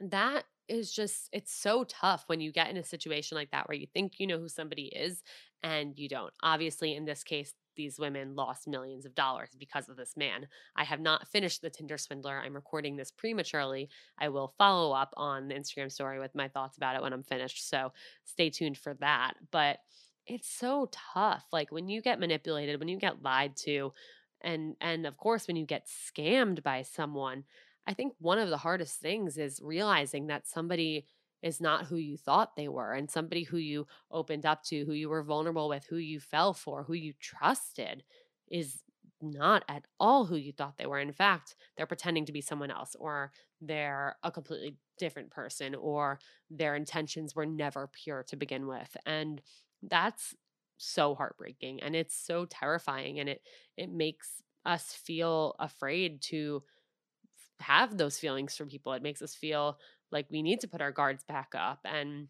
[0.00, 3.76] that is just it's so tough when you get in a situation like that where
[3.76, 5.22] you think you know who somebody is
[5.62, 6.32] and you don't.
[6.42, 10.46] Obviously in this case these women lost millions of dollars because of this man.
[10.76, 12.38] I have not finished the Tinder swindler.
[12.38, 13.88] I'm recording this prematurely.
[14.18, 17.24] I will follow up on the Instagram story with my thoughts about it when I'm
[17.24, 17.68] finished.
[17.68, 17.92] So
[18.24, 19.34] stay tuned for that.
[19.50, 19.78] But
[20.26, 21.44] it's so tough.
[21.52, 23.92] Like when you get manipulated, when you get lied to,
[24.44, 27.44] and and of course when you get scammed by someone
[27.86, 31.06] i think one of the hardest things is realizing that somebody
[31.42, 34.92] is not who you thought they were and somebody who you opened up to who
[34.92, 38.02] you were vulnerable with who you fell for who you trusted
[38.50, 38.82] is
[39.20, 40.98] not at all who you thought they were.
[40.98, 46.18] In fact they're pretending to be someone else or they're a completely different person or
[46.50, 49.42] their intentions were never pure to begin with and
[49.82, 50.34] that's
[50.76, 53.42] so heartbreaking and it's so terrifying and it
[53.76, 56.62] it makes us feel afraid to
[57.60, 59.78] have those feelings for people it makes us feel
[60.10, 62.28] like we need to put our guards back up and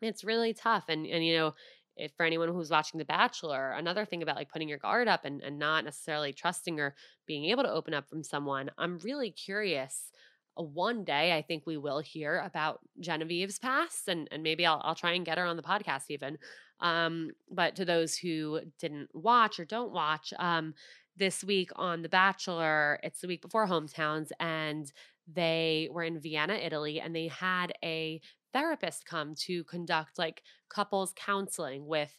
[0.00, 1.54] it's really tough and and you know
[1.96, 5.24] if for anyone who's watching the bachelor another thing about like putting your guard up
[5.24, 6.94] and, and not necessarily trusting or
[7.26, 10.10] being able to open up from someone i'm really curious
[10.56, 14.80] uh, one day I think we will hear about Genevieve's past and, and maybe I'll,
[14.84, 16.38] I'll try and get her on the podcast even.
[16.80, 20.74] Um, but to those who didn't watch or don't watch, um,
[21.16, 24.90] this week on The Bachelor, it's the week before Hometowns, and
[25.32, 28.20] they were in Vienna, Italy, and they had a
[28.52, 32.18] therapist come to conduct like couples counseling with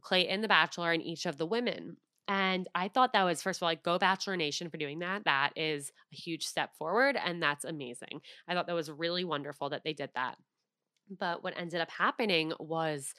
[0.00, 1.96] Clayton, The Bachelor, and each of the women.
[2.28, 5.24] And I thought that was, first of all, like go Bachelor Nation for doing that.
[5.24, 7.16] That is a huge step forward.
[7.16, 8.20] And that's amazing.
[8.48, 10.36] I thought that was really wonderful that they did that.
[11.08, 13.14] But what ended up happening was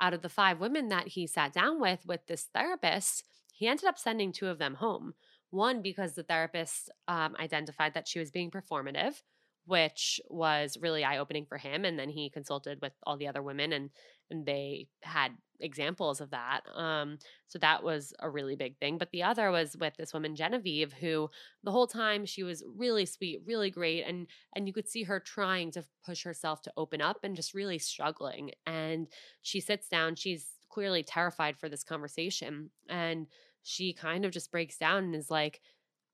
[0.00, 3.86] out of the five women that he sat down with, with this therapist, he ended
[3.86, 5.14] up sending two of them home.
[5.50, 9.22] One, because the therapist um, identified that she was being performative.
[9.68, 11.84] Which was really eye opening for him.
[11.84, 13.90] And then he consulted with all the other women and
[14.30, 16.60] and they had examples of that.
[16.74, 18.98] Um, so that was a really big thing.
[18.98, 21.30] But the other was with this woman Genevieve, who
[21.64, 25.20] the whole time she was really sweet, really great, and and you could see her
[25.20, 28.52] trying to push herself to open up and just really struggling.
[28.66, 29.08] And
[29.42, 30.14] she sits down.
[30.14, 33.26] She's clearly terrified for this conversation, and
[33.62, 35.60] she kind of just breaks down and is like.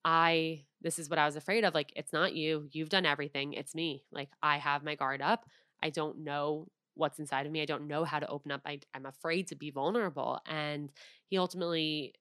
[0.04, 1.74] I, this is what I was afraid of.
[1.74, 2.68] Like, it's not you.
[2.72, 3.54] You've done everything.
[3.54, 4.04] It's me.
[4.12, 5.46] Like, I have my guard up.
[5.82, 7.62] I don't know what's inside of me.
[7.62, 8.62] I don't know how to open up.
[8.66, 10.40] I, I'm afraid to be vulnerable.
[10.46, 10.90] And
[11.26, 12.14] he ultimately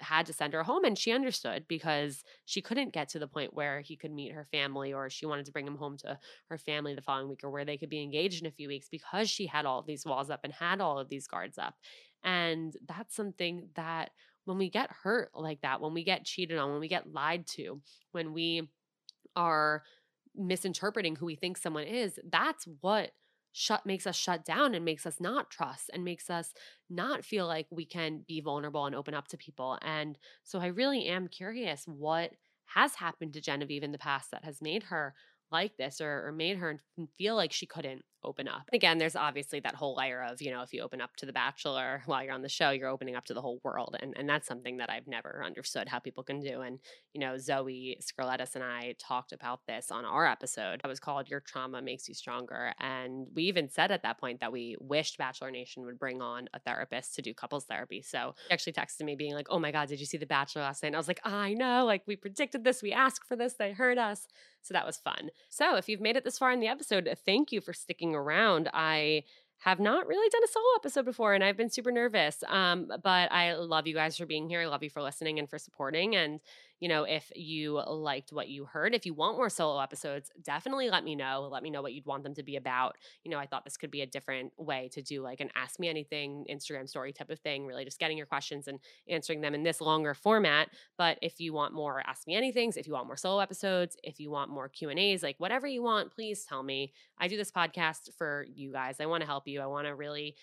[0.00, 3.54] had to send her home and she understood because she couldn't get to the point
[3.54, 6.18] where he could meet her family or she wanted to bring him home to
[6.48, 8.88] her family the following week or where they could be engaged in a few weeks
[8.88, 11.74] because she had all these walls up and had all of these guards up.
[12.22, 14.10] And that's something that
[14.48, 17.46] when we get hurt like that, when we get cheated on, when we get lied
[17.46, 17.82] to,
[18.12, 18.66] when we
[19.36, 19.82] are
[20.34, 23.10] misinterpreting who we think someone is, that's what
[23.52, 26.54] shut makes us shut down and makes us not trust and makes us
[26.88, 29.78] not feel like we can be vulnerable and open up to people.
[29.82, 32.30] And so I really am curious what
[32.68, 35.14] has happened to Genevieve in the past that has made her
[35.52, 36.78] like this or, or made her
[37.18, 38.68] feel like she couldn't open up.
[38.72, 41.32] Again, there's obviously that whole layer of, you know, if you open up to The
[41.32, 43.96] Bachelor while you're on the show, you're opening up to the whole world.
[44.00, 46.60] And, and that's something that I've never understood how people can do.
[46.60, 46.78] And,
[47.12, 50.80] you know, Zoe Scarlettis and I talked about this on our episode.
[50.82, 52.72] It was called Your Trauma Makes You Stronger.
[52.80, 56.48] And we even said at that point that we wished Bachelor Nation would bring on
[56.54, 58.02] a therapist to do couples therapy.
[58.02, 60.62] So he actually texted me being like, oh my God, did you see The Bachelor
[60.62, 60.88] last night?
[60.88, 61.84] And I was like, I know.
[61.84, 62.82] Like, we predicted this.
[62.82, 63.54] We asked for this.
[63.54, 64.26] They heard us.
[64.62, 65.30] So that was fun.
[65.48, 68.68] So if you've made it this far in the episode, thank you for sticking around.
[68.72, 69.24] I
[69.60, 72.44] have not really done a solo episode before and I've been super nervous.
[72.46, 74.60] Um, but I love you guys for being here.
[74.60, 76.14] I love you for listening and for supporting.
[76.14, 76.40] And
[76.80, 80.90] you know, if you liked what you heard, if you want more solo episodes, definitely
[80.90, 81.48] let me know.
[81.50, 82.96] Let me know what you'd want them to be about.
[83.24, 85.80] You know, I thought this could be a different way to do like an ask
[85.80, 89.54] me anything Instagram story type of thing, really just getting your questions and answering them
[89.54, 90.68] in this longer format.
[90.96, 94.20] But if you want more ask me anythings, if you want more solo episodes, if
[94.20, 96.92] you want more Q&As, like whatever you want, please tell me.
[97.18, 98.96] I do this podcast for you guys.
[99.00, 99.60] I want to help you.
[99.60, 100.36] I want to really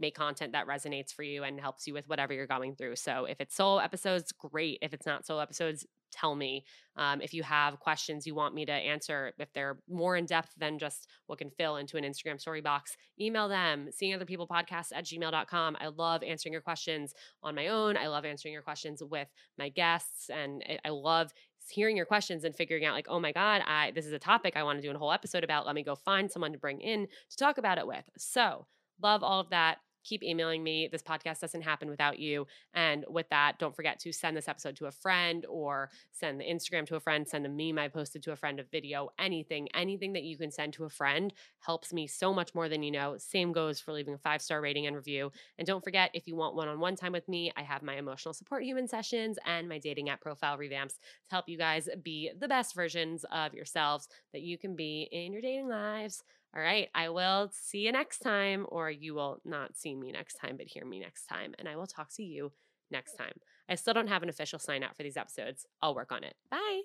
[0.00, 2.96] make content that resonates for you and helps you with whatever you're going through.
[2.96, 4.78] So if it's solo episodes, great.
[4.82, 6.64] If it's not solo episodes, tell me.
[6.96, 10.52] Um, if you have questions you want me to answer, if they're more in depth
[10.58, 14.48] than just what can fill into an Instagram story box, email them, seeing other people
[14.48, 15.76] podcast at gmail.com.
[15.80, 17.96] I love answering your questions on my own.
[17.96, 19.28] I love answering your questions with
[19.58, 20.30] my guests.
[20.30, 21.32] And I love
[21.68, 24.56] hearing your questions and figuring out like oh my god i this is a topic
[24.56, 26.80] i want to do a whole episode about let me go find someone to bring
[26.80, 28.66] in to talk about it with so
[29.00, 30.88] love all of that keep emailing me.
[30.90, 32.46] This podcast doesn't happen without you.
[32.74, 36.44] And with that, don't forget to send this episode to a friend or send the
[36.44, 39.68] Instagram to a friend, send a meme I posted to a friend, a video, anything,
[39.74, 42.90] anything that you can send to a friend helps me so much more than you
[42.90, 43.16] know.
[43.18, 45.30] Same goes for leaving a five star rating and review.
[45.58, 47.96] And don't forget, if you want one on one time with me, I have my
[47.96, 52.30] emotional support human sessions and my dating app profile revamps to help you guys be
[52.38, 56.22] the best versions of yourselves that you can be in your dating lives.
[56.54, 56.88] All right.
[56.94, 60.66] I will see you next time, or you will not see me next time, but
[60.66, 61.54] hear me next time.
[61.58, 62.52] And I will talk to you
[62.90, 63.34] next time.
[63.68, 65.64] I still don't have an official sign out for these episodes.
[65.80, 66.34] I'll work on it.
[66.50, 66.80] Bye.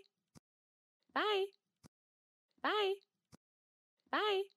[1.16, 1.46] Bye.
[2.62, 2.94] Bye.
[4.12, 4.55] Bye.